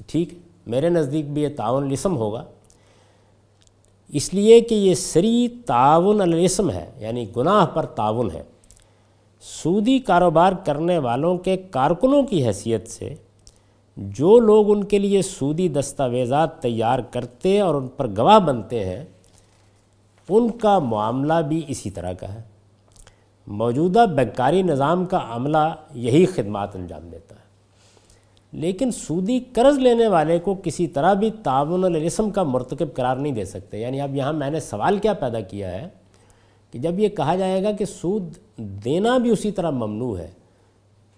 ٹھیک، 0.07 0.29
میرے 0.67 0.89
نزدیک 0.89 1.33
بھی 1.33 1.41
یہ 1.41 1.47
تعاون 1.57 1.83
الاسم 1.83 2.17
ہوگا۔ 2.17 2.43
اس 4.07 4.33
لیے 4.33 4.61
کہ 4.61 4.75
یہ 4.75 4.93
سری 4.93 5.47
تعاون 5.65 6.21
الاسم 6.21 6.71
ہے 6.71 6.91
یعنی 6.97 7.25
گناہ 7.37 7.65
پر 7.65 7.85
تعاون 7.85 8.31
ہے۔ 8.31 8.43
سودی 9.41 9.99
کاروبار 9.99 10.53
کرنے 10.65 10.97
والوں 10.97 11.37
کے 11.37 11.57
کارکنوں 11.57 12.23
کی 12.23 12.47
حیثیت 12.47 12.87
سے 12.87 13.15
جو 13.97 14.39
لوگ 14.39 14.71
ان 14.71 14.83
کے 14.83 14.99
لیے 14.99 15.21
سودی 15.21 15.69
دستاویزات 15.69 16.61
تیار 16.61 16.99
کرتے 16.99 17.59
اور 17.59 17.75
ان 17.75 17.87
پر 17.87 18.07
گواہ 18.17 18.39
بنتے 18.39 18.85
ہیں، 18.85 19.05
ان 20.29 20.51
کا 20.51 20.79
معاملہ 20.79 21.33
بھی 21.47 21.61
اسی 21.67 21.89
طرح 21.89 22.13
کا 22.13 22.33
ہے۔ 22.33 22.41
موجودہ 23.47 24.05
بینکاری 24.15 24.61
نظام 24.61 25.05
کا 25.05 25.19
عملہ 25.29 25.75
یہی 25.93 26.25
خدمات 26.25 26.75
انجام 26.75 27.09
دیتا 27.09 27.35
ہے۔ 27.35 27.47
لیکن 28.51 28.91
سودی 28.91 29.39
قرض 29.53 29.77
لینے 29.77 30.07
والے 30.07 30.39
کو 30.39 30.55
کسی 30.63 30.87
طرح 30.87 31.13
بھی 31.13 31.31
تعاون 31.43 31.83
الاسم 31.83 32.29
کا 32.29 32.43
مرتکب 32.43 32.93
قرار 32.93 33.15
نہیں 33.15 33.33
دے 33.33 33.45
سکتے۔ 33.45 33.79
یعنی 33.79 34.01
اب 34.01 34.15
یہاں 34.15 34.33
میں 34.33 34.49
نے 34.49 34.59
سوال 34.59 34.97
کیا 34.97 35.13
پیدا 35.13 35.39
کیا 35.39 35.71
ہے 35.71 35.87
کہ 36.71 36.79
جب 36.79 36.99
یہ 36.99 37.09
کہا 37.09 37.35
جائے 37.35 37.63
گا 37.63 37.71
کہ 37.71 37.85
سود 37.85 38.37
دینا 38.57 39.17
بھی 39.17 39.29
اسی 39.29 39.51
طرح 39.51 39.69
ممنوع 39.69 40.17
ہے 40.17 40.31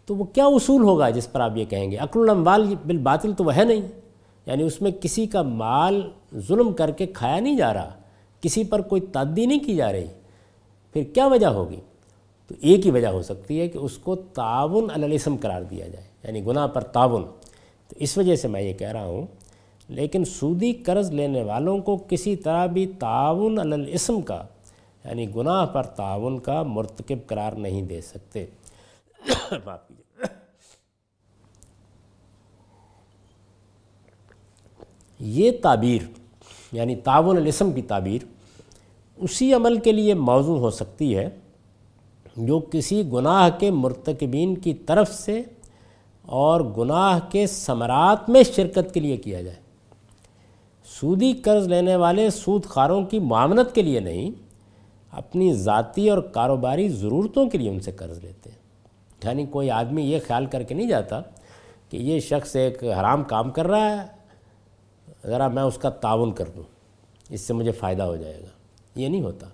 تو 0.10 0.16
وہ 0.16 0.24
کیا 0.24 0.46
اصول 0.46 0.82
ہوگا 0.82 1.10
جس 1.10 1.32
پر 1.32 1.40
آپ 1.40 1.58
یہ 1.58 1.66
کہیں 1.66 1.92
گے؟ 1.92 1.98
عقل 1.98 2.20
الاموال 2.20 2.76
بالباطل 2.86 3.34
تو 3.34 3.44
وہ 3.44 3.56
ہے 3.56 3.64
نہیں۔ 3.64 3.82
یعنی 4.46 4.64
اس 4.64 4.82
میں 4.82 4.92
کسی 4.92 5.28
کا 5.28 5.42
مال 5.42 6.10
ظلم 6.36 6.74
کر 6.74 6.92
کے 6.92 7.06
کھایا 7.06 7.40
نہیں 7.40 7.58
جا 7.58 7.74
رہا، 7.74 7.90
کسی 8.42 8.64
پر 8.64 8.82
کوئی 8.82 9.02
تعدی 9.02 9.46
نہیں 9.46 9.60
کی 9.60 9.76
جا 9.76 9.92
رہی، 9.92 10.06
پھر 10.94 11.04
کیا 11.04 11.28
وجہ 11.28 11.48
ہوگی؟ 11.48 11.80
تو 12.48 12.56
ایک 12.62 12.86
ہی 12.86 12.92
وجہ 12.92 13.08
ہو 13.08 13.22
سکتی 13.22 13.60
ہے 13.60 13.68
کہ 13.68 13.78
اس 13.78 13.98
کو 13.98 14.16
تعاون 14.16 14.88
الاسم 14.92 15.36
قرار 15.42 15.62
دیا 15.62 15.88
جائے 15.88 16.06
یعنی 16.24 16.46
گناہ 16.46 16.68
پر 16.68 16.82
تعاون۔ 16.82 17.24
تو 17.88 17.96
اس 18.00 18.18
وجہ 18.18 18.36
سے 18.36 18.48
میں 18.48 18.62
یہ 18.62 18.74
کہہ 18.74 18.92
رہا 18.92 19.06
ہوں، 19.06 19.26
لیکن 19.90 20.26
سودی 20.26 20.74
قرض 20.74 21.12
لینے 21.12 21.44
والوں 21.44 21.80
کو 21.80 21.98
کسی 22.10 22.36
طرح 22.36 22.66
بھی 22.66 22.86
تعاون 22.86 23.60
الاسم 23.60 24.22
کا 24.22 24.44
یعنی 25.06 25.36
گناہ 25.36 25.66
پر 25.66 25.84
تعاون 25.84 26.40
کا 26.40 26.64
مرتکب 26.64 27.28
قرار 27.28 27.52
نہیں 27.52 27.82
دے 27.82 28.02
سکتے۔ 28.02 28.46
یہ 35.20 35.52
تعبیر 35.62 36.02
یعنی 36.72 36.96
تعاون 36.96 37.38
الاسم 37.38 37.72
کی 37.72 37.82
تعبیر، 37.82 38.26
اسی 39.18 39.54
عمل 39.54 39.78
کے 39.78 39.92
لیے 39.92 40.14
موضوع 40.14 40.58
ہو 40.58 40.70
سکتی 40.70 41.18
ہے 41.18 41.30
جو 42.38 42.60
کسی 42.72 43.04
گناہ 43.14 43.50
کے 43.60 43.72
مرتکبین 43.72 44.56
کی 44.56 44.74
طرف 44.74 45.14
سے 45.14 45.42
اور 46.22 46.62
گناہ 46.62 47.20
کے 47.32 47.48
ثمرات 47.48 48.30
میں 48.30 48.44
شرکت 48.44 48.94
کے 48.94 49.00
لیے 49.00 49.18
کیا 49.18 49.42
جائے۔ 49.42 49.58
سودی 51.00 51.34
قرض 51.34 51.68
لینے 51.68 51.96
والے 51.96 52.30
سود 52.30 52.66
خاروں 52.66 53.06
کی 53.06 53.20
معاملت 53.20 53.76
کے 53.76 53.82
لیے 53.82 54.00
نہیں، 54.00 54.32
اپنی 55.12 55.54
ذاتی 55.54 56.10
اور 56.10 56.20
کاروباری 56.20 56.90
ضرورتوں 56.90 57.50
کے 57.50 57.58
لیے 57.58 57.70
ان 57.70 57.80
سے 57.80 57.92
قرض 57.92 58.24
لیتے 58.24 58.50
ہیں۔ 58.50 58.58
یعنی 59.24 59.46
کوئی 59.46 59.72
آدمی 59.72 60.04
یہ 60.04 60.20
خیال 60.28 60.46
کر 60.46 60.64
کے 60.64 60.76
نہیں 60.76 60.88
جاتا 60.88 61.22
کہ 61.90 61.98
یہ 61.98 62.20
شخص 62.20 62.56
ایک 62.56 62.84
حرام 62.84 63.24
کام 63.24 63.52
کر 63.52 63.68
رہا 63.68 64.02
ہے 64.02 64.19
ذرا 65.26 65.48
میں 65.48 65.64
اس 65.64 65.78
کا 65.78 65.90
تعاون 65.90 66.32
کر 66.32 66.46
دوں، 66.56 66.64
اس 67.30 67.42
سے 67.42 67.54
مجھے 67.54 67.72
فائدہ 67.72 68.04
ہو 68.04 68.16
جائے 68.16 68.38
گا۔ 68.42 68.48
یہ 68.96 69.08
نہیں 69.08 69.22
ہوتا۔ 69.22 69.48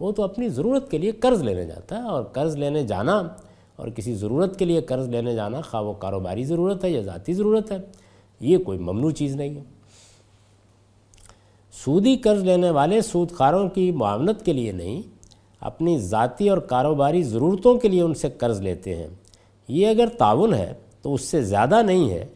وہ 0.00 0.12
تو 0.12 0.22
اپنی 0.22 0.48
ضرورت 0.48 0.90
کے 0.90 0.98
لیے 0.98 1.12
قرض 1.12 1.42
لینے 1.42 1.64
جاتا 1.64 1.96
ہے 1.96 2.02
اور 2.02 2.24
قرض 2.24 2.56
لینے 2.56 2.82
جانا 2.82 3.28
اور 3.76 3.88
کسی 3.88 4.14
ضرورت 4.14 4.58
کے 4.58 4.64
لیے 4.64 4.80
قرض 4.80 5.08
لینے 5.08 5.34
جانا 5.34 5.60
خواہ 5.60 5.82
وہ 5.82 5.92
کاروباری 5.92 6.44
ضرورت 6.44 6.84
ہے 6.84 6.90
یا 6.90 7.00
ذاتی 7.00 7.32
ضرورت 7.32 7.72
ہے، 7.72 7.76
یہ 8.40 8.58
کوئی 8.58 8.78
ممنوع 8.78 9.10
چیز 9.10 9.36
نہیں 9.36 9.54
ہے۔ 9.54 9.62
سودی 11.84 12.16
قرض 12.16 12.42
لینے 12.42 12.70
والے 12.70 13.00
سود 13.00 13.30
خاروں 13.30 13.68
کی 13.68 13.90
معاونت 13.90 14.44
کے 14.44 14.52
لیے 14.52 14.72
نہیں، 14.72 15.02
اپنی 15.60 15.98
ذاتی 15.98 16.48
اور 16.48 16.58
کاروباری 16.58 17.22
ضرورتوں 17.22 17.78
کے 17.78 17.88
لیے 17.88 18.02
ان 18.02 18.14
سے 18.14 18.30
قرض 18.30 18.60
لیتے 18.60 18.94
ہیں۔ 18.94 19.08
یہ 19.68 19.86
اگر 19.86 20.06
تعاون 20.18 20.54
ہے 20.54 20.72
تو 21.02 21.14
اس 21.14 21.20
سے 21.20 21.42
زیادہ 21.42 21.82
نہیں 21.82 22.10
ہے۔ 22.10 22.26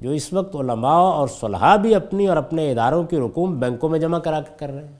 جو 0.00 0.10
اس 0.10 0.32
وقت 0.32 0.56
علماء 0.56 0.98
اور 0.98 1.28
صلحاء 1.28 1.76
بھی 1.76 1.94
اپنی 1.94 2.28
اور 2.28 2.36
اپنے 2.36 2.70
اداروں 2.70 3.04
کی 3.04 3.18
رقوم 3.18 3.60
بینکوں 3.60 3.88
میں 3.88 3.98
جمع 3.98 4.18
کرا 4.18 4.40
کر 4.56 4.70
رہے 4.70 4.84
ہیں۔ 4.84 4.98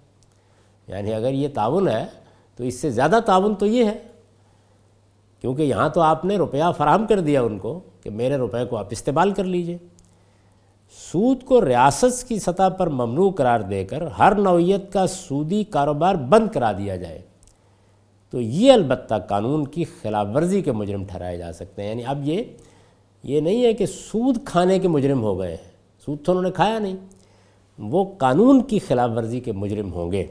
یعنی 0.88 1.14
اگر 1.14 1.32
یہ 1.32 1.48
تعاون 1.54 1.88
ہے 1.88 2.06
تو 2.56 2.64
اس 2.64 2.80
سے 2.80 2.90
زیادہ 2.90 3.18
تعاون 3.26 3.54
تو 3.54 3.66
یہ 3.66 3.84
ہے۔ 3.84 3.98
کیونکہ 5.40 5.62
یہاں 5.62 5.88
تو 5.88 6.00
آپ 6.00 6.24
نے 6.24 6.36
روپیہ 6.36 6.64
فراہم 6.76 7.06
کر 7.06 7.20
دیا 7.20 7.42
ان 7.42 7.58
کو 7.58 7.80
کہ 8.02 8.10
میرے 8.10 8.36
روپے 8.36 8.64
کو 8.64 8.76
آپ 8.76 8.86
استعمال 8.90 9.30
کر 9.30 9.44
لیجیے۔ 9.44 9.78
سود 11.12 11.44
کو 11.44 11.64
ریاست 11.64 12.28
کی 12.28 12.38
سطح 12.38 12.68
پر 12.68 12.86
ممنوع 12.86 13.30
قرار 13.30 13.60
دے 13.60 13.84
کر 13.84 14.06
ہر 14.06 14.34
نوعیت 14.34 14.92
کا 14.92 15.06
سودی 15.06 15.64
کاروبار 15.64 16.14
بند 16.14 16.50
کرا 16.50 16.72
دیا 16.72 16.96
جائے۔ 16.96 17.22
تو 18.30 18.40
یہ 18.40 18.72
البتہ 18.72 19.14
قانون 19.28 19.66
کی 19.66 19.84
خلاف 19.84 20.26
ورزی 20.34 20.62
کے 20.62 20.72
مجرم 20.72 21.04
ٹھہرائے 21.04 21.38
جا 21.38 21.52
سکتے 21.52 21.82
ہیں۔ 21.82 21.90
یعنی 21.90 22.02
اب 22.06 22.28
یہ 22.28 22.42
یہ 23.22 23.40
نہیں 23.40 23.64
ہے 23.64 23.72
کہ 23.72 23.86
سود 23.86 24.38
کھانے 24.44 24.78
کے 24.78 24.88
مجرم 24.88 25.22
ہو 25.22 25.38
گئے 25.38 25.50
ہیں۔ 25.50 25.70
سود 26.06 26.18
تو 26.24 26.32
انہوں 26.32 26.44
نے 26.44 26.50
کھایا 26.50 26.78
نہیں۔ 26.78 26.96
وہ 27.78 28.04
قانون 28.18 28.62
کی 28.62 28.78
خلاف 28.78 29.10
ورزی 29.16 29.40
کے 29.40 29.52
مجرم 29.52 29.92
ہوں 29.92 30.12
گے۔ 30.12 30.26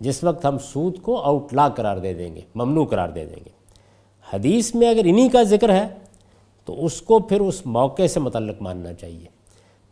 جس 0.00 0.24
وقت 0.24 0.46
ہم 0.46 0.58
سود 0.58 1.02
کو 1.02 1.22
آؤٹ 1.22 1.54
لا 1.54 1.68
قرار 1.68 1.96
دے 1.96 2.14
دیں 2.14 2.34
گے، 2.34 2.40
ممنوع 2.54 2.84
قرار 2.84 3.08
دے 3.08 3.24
دیں 3.24 3.36
گے۔ 3.36 3.50
حدیث 4.32 4.74
میں 4.74 4.88
اگر 4.88 5.00
انہی 5.04 5.28
کا 5.28 5.42
ذکر 5.42 5.72
ہے، 5.72 5.88
تو 6.64 6.84
اس 6.84 7.02
کو 7.02 7.18
پھر 7.18 7.40
اس 7.40 7.66
موقع 7.66 8.06
سے 8.06 8.20
متعلق 8.20 8.62
ماننا 8.62 8.92
چاہیے۔ 8.92 9.26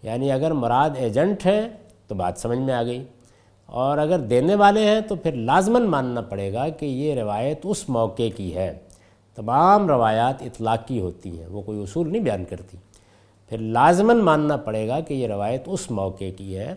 یعنی 0.03 0.33
اگر 0.33 0.51
مراد 0.51 0.91
ایجنٹ 0.97 1.47
ہے 1.47 1.69
تو 2.07 2.15
بات 2.15 2.35
سمجھ 2.37 2.59
میں 2.59 2.75
آ 2.75 2.83
گئی۔ 2.83 3.05
اور 3.67 3.99
اگر 3.99 4.19
دینے 4.19 4.55
والے 4.55 4.85
ہیں، 4.85 5.01
تو 5.01 5.15
پھر 5.15 5.33
لازماً 5.33 5.83
ماننا 5.83 6.21
پڑے 6.21 6.53
گا 6.53 6.69
کہ 6.69 6.87
یہ 6.87 7.15
روایت 7.15 7.61
اس 7.65 7.89
موقع 7.89 8.23
کی 8.37 8.55
ہے۔ 8.55 8.79
تمام 9.37 9.89
روایات 9.89 10.43
اطلاقی 10.43 11.01
ہوتی 11.01 11.39
ہیں، 11.41 11.47
وہ 11.47 11.63
کوئی 11.63 11.83
اصول 11.83 12.13
نہیں 12.13 12.23
بیان 12.23 12.45
کرتی۔ 12.45 12.77
پھر 13.49 13.59
لازماً 13.59 14.17
ماننا 14.17 14.57
پڑے 14.57 14.89
گا 14.89 15.01
کہ 15.01 15.15
یہ 15.15 15.27
روایت 15.27 15.63
اس 15.67 15.91
موقع 15.91 16.25
کی 16.37 16.59
ہے 16.59 16.75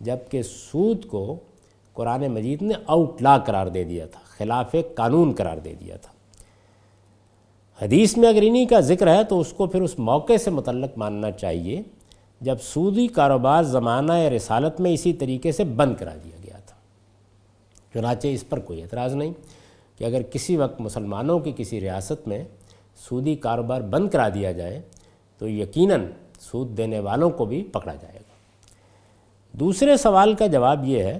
جبکہ 0.00 0.42
سود 0.42 1.04
کو 1.04 1.36
قرآن 1.92 2.28
مجید 2.28 2.62
نے 2.62 2.74
آؤٹ 2.86 3.22
لا 3.22 3.38
قرار 3.38 3.66
دے 3.66 3.84
دیا 3.84 4.06
تھا، 4.06 4.20
خلاف 4.26 4.74
قانون 4.94 5.32
قرار 5.32 5.56
دے 5.56 5.74
دیا 5.80 5.96
تھا۔ 5.96 6.12
حدیث 7.84 8.16
میں 8.16 8.28
اگر 8.28 8.42
انہی 8.42 8.66
کا 8.66 8.80
ذکر 8.80 9.16
ہے 9.16 9.24
تو 9.24 9.40
اس 9.40 9.52
کو 9.52 9.66
پھر 9.66 9.82
اس 9.82 9.98
موقع 9.98 10.36
سے 10.44 10.50
متعلق 10.50 10.98
ماننا 10.98 11.30
چاہیے 11.30 11.82
جب 12.40 12.56
سودی 12.62 13.06
کاروبار 13.06 13.62
زمانہ 13.62 14.12
یا 14.12 14.30
رسالت 14.30 14.80
میں 14.80 14.90
اسی 14.90 15.12
طریقے 15.12 15.52
سے 15.52 15.64
بند 15.64 15.94
کرا 15.98 16.14
دیا 16.24 16.36
گیا 16.44 16.58
تھا۔ 16.66 16.76
چنانچہ 17.94 18.26
اس 18.26 18.48
پر 18.48 18.58
کوئی 18.58 18.82
اعتراض 18.82 19.14
نہیں۔ 19.14 19.32
کہ 19.98 20.04
اگر 20.04 20.22
کسی 20.22 20.56
وقت 20.56 20.80
مسلمانوں 20.80 21.38
کی 21.38 21.52
کسی 21.56 21.80
ریاست 21.80 22.28
میں 22.28 22.44
سودی 22.96 23.34
کاروبار 23.34 23.80
بند 23.80 24.10
کرا 24.10 24.28
دیا 24.28 24.52
جائے، 24.52 24.82
تو 25.38 25.48
یقیناً 25.48 26.06
سود 26.40 26.76
دینے 26.76 26.98
والوں 26.98 27.30
کو 27.30 27.44
بھی 27.44 27.62
پکڑا 27.62 27.94
جائے 27.94 28.14
گا۔ 28.14 28.34
دوسرے 29.52 29.96
سوال 29.96 30.34
کا 30.34 30.46
جواب 30.46 30.84
یہ 30.84 31.02
ہے 31.02 31.18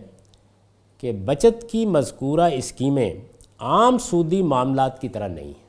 کہ 0.99 1.13
بچت 1.13 1.71
کی 1.71 1.87
مذکورہ 1.87 2.51
اسکیمیں 2.53 3.15
عام 3.59 3.99
سودی 3.99 4.43
معاملات 4.43 5.01
کی 5.01 5.09
طرح 5.09 5.29
نہیں 5.29 5.49
ہے 5.49 5.65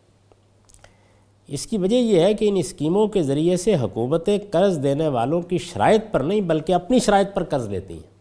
اس 1.47 1.67
کی 1.67 1.77
وجہ 1.77 1.95
یہ 1.95 2.21
ہے 2.21 2.33
کہ 2.33 2.49
ان 2.49 2.55
اسکیموں 2.57 3.07
کے 3.07 3.23
ذریعے 3.23 3.57
سے 3.57 3.75
حکومتیں 3.75 4.37
قرض 4.51 4.83
دینے 4.83 5.07
والوں 5.07 5.41
کی 5.41 5.57
شرائط 5.57 6.01
پر 6.11 6.19
نہیں، 6.19 6.41
بلکہ 6.41 6.73
اپنی 6.73 6.99
شرائط 6.99 7.33
پر 7.33 7.43
قرض 7.43 7.69
لیتی 7.69 7.93
ہیں۔ 7.93 8.15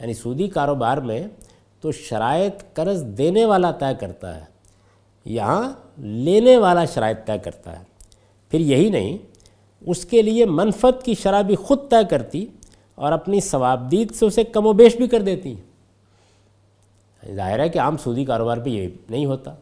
یعنی 0.00 0.14
سودی 0.14 0.48
کاروبار 0.48 0.98
میں 0.98 1.26
تو 1.80 1.92
شرائط 1.92 2.74
قرض 2.74 3.04
دینے 3.04 3.44
والا 3.44 3.70
طے 3.70 3.94
کرتا 4.00 4.36
ہے 4.36 4.44
یہاں 5.24 5.72
لینے 5.98 6.56
والا 6.56 6.84
شرائط 6.84 7.26
طے 7.26 7.38
کرتا 7.38 7.78
ہے۔ 7.78 7.84
پھر 8.50 8.60
یہی 8.60 8.88
نہیں، 8.88 9.18
اس 9.80 10.04
کے 10.04 10.22
لیے 10.22 10.44
منفت 10.44 11.02
کی 11.02 11.14
شرح 11.14 11.42
بھی 11.42 11.56
خود 11.56 11.78
طے 11.90 12.04
کرتی 12.10 12.46
اور 12.94 13.12
اپنی 13.12 13.40
ثوابدید 13.40 14.14
سے 14.14 14.26
اسے 14.26 14.44
کم 14.44 14.66
و 14.66 14.72
بیش 14.72 14.96
بھی 14.96 15.08
کر 15.08 15.20
دیتی۔ 15.20 15.54
ظاہر 17.34 17.58
ہے 17.58 17.68
کہ 17.68 17.78
عام 17.78 17.96
سودی 17.96 18.24
کاروبار 18.24 18.58
پہ 18.58 18.70
یہ 18.70 18.88
نہیں 19.10 19.26
ہوتا۔ 19.26 19.54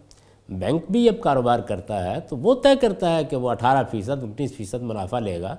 بینک 0.49 0.85
بھی 0.91 1.09
اب 1.09 1.15
کاروبار 1.21 1.59
کرتا 1.59 2.11
ہے 2.11 2.21
تو 2.21 2.37
وہ 2.37 2.55
طے 2.63 2.77
کرتا 2.81 3.17
ہے 3.17 3.25
کہ 3.25 3.37
وہ 3.37 3.51
اٹھارہ 3.51 3.87
فیصد 3.91 4.23
انتیس 4.23 4.53
فیصد 4.53 4.83
منافع 4.83 5.19
لے 5.19 5.41
گا 5.41 5.57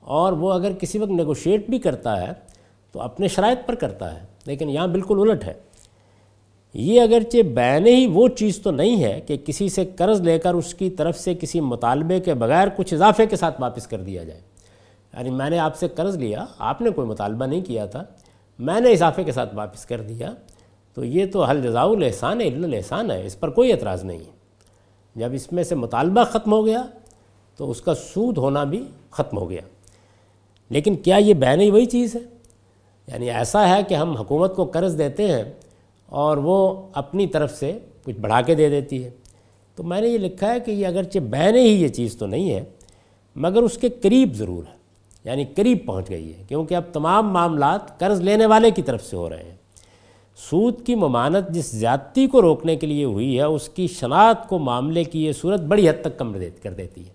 اور 0.00 0.32
وہ 0.32 0.52
اگر 0.52 0.72
کسی 0.72 0.98
وقت 0.98 1.10
نیگوشیٹ 1.10 1.68
بھی 1.68 1.78
کرتا 1.78 2.22
ہے 2.22 2.32
تو 2.92 3.00
اپنے 3.00 3.28
شرائط 3.28 3.66
پر 3.66 3.74
کرتا 3.74 4.14
ہے۔ 4.14 4.26
لیکن 4.46 4.70
یہاں 4.70 4.86
بالکل 4.86 5.30
الٹ 5.30 5.44
ہے۔ 5.44 5.54
یہ 6.74 7.00
اگرچہ 7.00 7.42
بین 7.42 7.86
ہی 7.86 8.06
وہ 8.06 8.28
چیز 8.28 8.58
تو 8.62 8.70
نہیں 8.70 9.04
ہے 9.04 9.20
کہ 9.20 9.36
کسی 9.36 9.68
سے 9.68 9.84
قرض 9.84 10.20
لے 10.20 10.38
کر 10.38 10.54
اس 10.54 10.74
کی 10.74 10.90
طرف 10.90 11.18
سے 11.18 11.34
کسی 11.34 11.60
مطالبے 11.60 12.20
کے 12.20 12.34
بغیر 12.34 12.68
کچھ 12.76 12.94
اضافے 12.94 13.26
کے 13.26 13.36
ساتھ 13.36 13.60
واپس 13.60 13.86
کر 13.86 14.00
دیا 14.00 14.24
جائے۔ 14.24 14.40
یعنی 15.14 15.30
میں 15.30 15.50
نے 15.50 15.58
آپ 15.58 15.76
سے 15.76 15.88
قرض 15.88 16.16
لیا، 16.16 16.44
آپ 16.58 16.80
نے 16.80 16.90
کوئی 16.90 17.08
مطالبہ 17.08 17.46
نہیں 17.46 17.60
کیا 17.60 17.86
تھا، 17.86 18.04
میں 18.58 18.80
نے 18.80 18.92
اضافے 18.92 19.24
کے 19.24 19.32
ساتھ 19.32 19.54
واپس 19.54 19.86
کر 19.86 20.00
دیا، 20.00 20.34
تو 20.94 21.04
یہ 21.04 21.26
تو 21.32 21.44
حل 21.44 21.62
جزاء 21.62 21.84
الحسان 21.84 22.40
ہے 22.40 22.46
الحسان 22.46 23.10
ہے، 23.10 23.26
اس 23.26 23.40
پر 23.40 23.50
کوئی 23.50 23.72
اعتراض 23.72 24.04
نہیں 24.04 24.18
ہے۔ 24.18 24.34
جب 25.16 25.28
اس 25.32 25.52
میں 25.52 25.62
سے 25.62 25.74
مطالبہ 25.74 26.24
ختم 26.24 26.52
ہو 26.52 26.66
گیا 26.66 26.86
تو 27.56 27.70
اس 27.70 27.80
کا 27.80 27.94
سود 27.94 28.38
ہونا 28.38 28.64
بھی 28.64 28.84
ختم 29.10 29.38
ہو 29.38 29.50
گیا۔ 29.50 29.60
لیکن 30.70 30.94
کیا 30.94 31.16
یہ 31.16 31.34
بین 31.34 31.60
ہی 31.60 31.70
وہی 31.70 31.86
چیز 31.86 32.14
ہے؟ 32.14 32.20
یعنی 33.06 33.30
ایسا 33.30 33.76
ہے 33.76 33.82
کہ 33.82 33.94
ہم 33.94 34.16
حکومت 34.16 34.56
کو 34.56 34.64
قرض 34.64 34.98
دیتے 34.98 35.32
ہیں 35.32 35.44
اور 36.14 36.36
وہ 36.36 36.82
اپنی 36.92 37.26
طرف 37.26 37.58
سے 37.58 37.78
کچھ 38.04 38.16
بڑھا 38.16 38.40
کے 38.40 38.54
دے 38.54 38.68
دیتی 38.68 39.04
ہے۔ 39.04 39.10
تو 39.74 39.82
میں 39.82 40.00
نے 40.00 40.08
یہ 40.08 40.18
لکھا 40.18 40.54
ہے 40.54 40.60
کہ 40.60 40.70
یہ 40.70 40.86
اگرچہ 40.86 41.18
بین 41.18 41.56
ہی 41.56 41.82
یہ 41.82 41.88
چیز 41.88 42.16
تو 42.16 42.26
نہیں 42.26 42.50
ہے، 42.50 42.64
مگر 43.36 43.62
اس 43.62 43.78
کے 43.78 43.88
قریب 43.88 44.34
ضرور 44.34 44.64
ہے 44.70 44.76
یعنی 45.24 45.44
قریب 45.44 45.78
پہنچ 45.86 46.10
گئی 46.10 46.34
ہے، 46.34 46.42
کیونکہ 46.48 46.74
اب 46.74 46.82
تمام 46.92 47.28
معاملات 47.28 48.00
قرض 48.00 48.20
لینے 48.20 48.46
والے 48.46 48.70
کی 48.70 48.82
طرف 48.82 49.04
سے 49.04 49.16
ہو 49.16 49.28
رہے 49.28 49.42
ہیں۔ 49.42 49.56
سود 50.36 50.86
کی 50.86 50.94
ممانت 50.94 51.48
جس 51.48 51.70
زیادتی 51.70 52.26
کو 52.26 52.42
روکنے 52.42 52.76
کے 52.76 52.86
لیے 52.86 53.04
ہوئی 53.04 53.36
ہے، 53.38 53.42
اس 53.42 53.68
کی 53.68 53.86
شناخت 53.86 54.48
کو 54.48 54.58
معاملے 54.58 55.04
کی 55.04 55.26
یہ 55.26 55.32
صورت 55.32 55.60
بڑی 55.60 55.88
حد 55.88 56.00
تک 56.00 56.18
کم 56.18 56.36
کر 56.62 56.72
دیتی 56.72 57.06
ہے۔ 57.06 57.12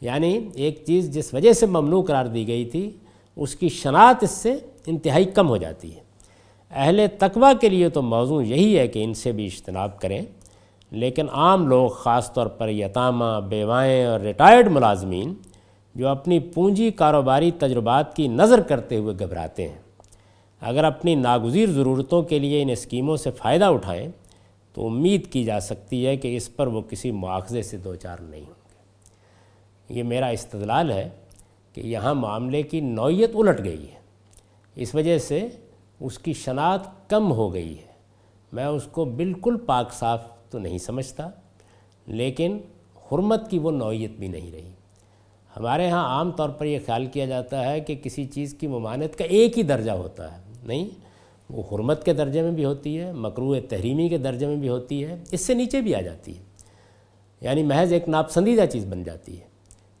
یعنی 0.00 0.48
ایک 0.54 0.82
چیز 0.86 1.14
جس 1.14 1.34
وجہ 1.34 1.52
سے 1.52 1.66
ممنوع 1.66 2.02
قرار 2.02 2.26
دی 2.26 2.46
گئی 2.46 2.64
تھی، 2.64 2.90
اس 3.36 3.56
کی 3.56 3.68
شناخت 3.68 4.24
اس 4.24 4.30
سے 4.30 4.54
انتہائی 4.86 5.24
کم 5.24 5.48
ہو 5.48 5.56
جاتی 5.56 5.96
ہے۔ 5.96 6.05
اہل 6.70 7.06
تقوی 7.18 7.52
کے 7.60 7.68
لیے 7.68 7.88
تو 7.88 8.02
موضوع 8.02 8.42
یہی 8.42 8.78
ہے 8.78 8.88
کہ 8.88 9.04
ان 9.04 9.14
سے 9.14 9.32
بھی 9.32 9.46
اجتناب 9.46 10.00
کریں، 10.00 10.22
لیکن 10.90 11.28
عام 11.32 11.66
لوگ 11.68 11.88
خاص 11.88 12.32
طور 12.32 12.46
پر 12.46 12.68
یتامہ 12.68 13.40
بیوائیں 13.48 14.04
اور 14.04 14.20
ریٹائرڈ 14.20 14.68
ملازمین 14.68 15.34
جو 15.94 16.08
اپنی 16.08 16.38
پونجی 16.38 16.90
کاروباری 16.90 17.50
تجربات 17.50 18.16
کی 18.16 18.28
نظر 18.28 18.60
کرتے 18.60 18.96
ہوئے 18.96 19.14
گھبراتے 19.18 19.68
ہیں۔ 19.68 19.78
اگر 20.60 20.84
اپنی 20.84 21.14
ناگزیر 21.14 21.70
ضرورتوں 21.70 22.22
کے 22.22 22.38
لیے 22.38 22.62
ان 22.62 22.70
اسکیموں 22.70 23.16
سے 23.16 23.30
فائدہ 23.30 23.64
اٹھائیں، 23.64 24.08
تو 24.72 24.86
امید 24.86 25.32
کی 25.32 25.44
جا 25.44 25.60
سکتی 25.60 26.06
ہے 26.06 26.16
کہ 26.16 26.36
اس 26.36 26.56
پر 26.56 26.66
وہ 26.66 26.82
کسی 26.82 27.10
مواخذے 27.10 27.62
سے 27.62 27.76
دوچار 27.76 28.18
نہیں 28.20 28.40
ہوں 28.40 28.48
گے۔ 28.48 29.98
یہ 29.98 30.02
میرا 30.02 30.26
استدلال 30.26 30.90
ہے 30.90 31.08
کہ 31.72 31.80
یہاں 31.80 32.14
معاملے 32.14 32.62
کی 32.62 32.80
نوعیت 32.80 33.30
الٹ 33.34 33.64
گئی 33.64 33.82
ہے۔ 33.82 33.98
اس 34.74 34.94
وجہ 34.94 35.18
سے 35.18 35.48
اس 36.00 36.18
کی 36.18 36.32
شناخت 36.32 37.10
کم 37.10 37.32
ہو 37.32 37.54
گئی 37.54 37.78
ہے۔ 37.78 37.96
میں 38.52 38.64
اس 38.64 38.84
کو 38.84 39.04
بالکل 39.04 39.56
پاک 39.66 39.92
صاف 39.92 40.24
تو 40.50 40.58
نہیں 40.58 40.78
سمجھتا، 40.78 41.30
لیکن 42.06 42.58
حرمت 43.12 43.50
کی 43.50 43.58
وہ 43.58 43.70
نوعیت 43.70 44.10
بھی 44.10 44.28
نہیں 44.28 44.52
رہی۔ 44.52 44.70
ہمارے 45.56 45.90
ہاں 45.90 46.08
عام 46.08 46.30
طور 46.30 46.48
پر 46.48 46.64
یہ 46.64 46.78
خیال 46.86 47.06
کیا 47.06 47.26
جاتا 47.26 47.70
ہے 47.70 47.80
کہ 47.80 47.94
کسی 47.94 48.24
چیز 48.24 48.54
کی 48.54 48.66
ممانت 48.66 49.18
کا 49.18 49.24
ایک 49.24 49.58
ہی 49.58 49.62
درجہ 49.62 49.90
ہوتا 49.90 50.38
ہے۔ 50.38 50.42
نہیں، 50.64 50.88
وہ 51.50 51.62
حرمت 51.72 52.04
کے 52.04 52.14
درجے 52.14 52.42
میں 52.42 52.52
بھی 52.52 52.64
ہوتی 52.64 53.00
ہے 53.00 53.12
مکروع 53.12 53.56
تحریمی 53.68 54.08
کے 54.08 54.18
درجے 54.18 54.46
میں 54.46 54.56
بھی 54.56 54.68
ہوتی 54.68 55.04
ہے، 55.04 55.24
اس 55.30 55.40
سے 55.40 55.54
نیچے 55.54 55.80
بھی 55.80 55.94
آ 55.94 56.00
جاتی 56.00 56.38
ہے۔ 56.38 56.42
یعنی 57.40 57.62
محض 57.62 57.92
ایک 57.92 58.08
ناپسندیدہ 58.08 58.64
چیز 58.72 58.86
بن 58.86 59.02
جاتی 59.02 59.40
ہے۔ 59.40 59.46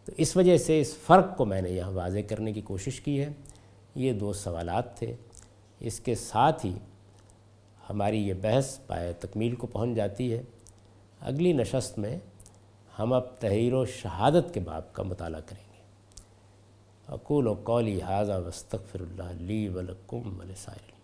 تو 0.04 0.12
اس 0.16 0.36
وجہ 0.36 0.58
سے 0.58 0.80
اس 0.80 0.96
فرق 0.96 1.36
کو 1.36 1.44
میں 1.44 1.62
نے 1.62 1.70
یہاں 1.70 1.92
واضح 1.92 2.18
کرنے 2.28 2.52
کی 2.52 2.60
کوشش 2.60 3.00
کی 3.00 3.20
ہے۔ 3.20 3.28
یہ 3.94 4.12
دو 4.12 4.32
سوالات 4.32 4.98
تھے۔ 4.98 5.14
اس 5.80 6.00
کے 6.00 6.14
ساتھ 6.14 6.66
ہی 6.66 6.74
ہماری 7.90 8.28
یہ 8.28 8.34
بحث 8.34 8.78
پائے 8.86 9.12
تکمیل 9.12 9.54
کو 9.54 9.66
پہنچ 9.66 9.96
جاتی 9.96 10.32
ہے۔ 10.32 10.42
اگلی 11.20 11.52
نشست 11.52 11.98
میں 11.98 12.18
ہم 12.98 13.12
اب 13.12 13.22
تحریر 13.38 13.74
و 13.74 13.84
شہادت 13.84 14.54
کے 14.54 14.60
باب 14.60 14.92
کا 14.92 15.02
مطالعہ 15.02 15.40
کریں 15.40 15.64
گے۔ 15.74 15.82
اقول 17.08 17.46
و 17.46 17.54
قولی 17.54 18.02
حاضہ 18.02 18.32
وستغفر 18.32 19.00
اللہ 19.00 19.42
لی 19.42 19.68
ولکم 19.68 20.40
ولسائل 20.40 20.95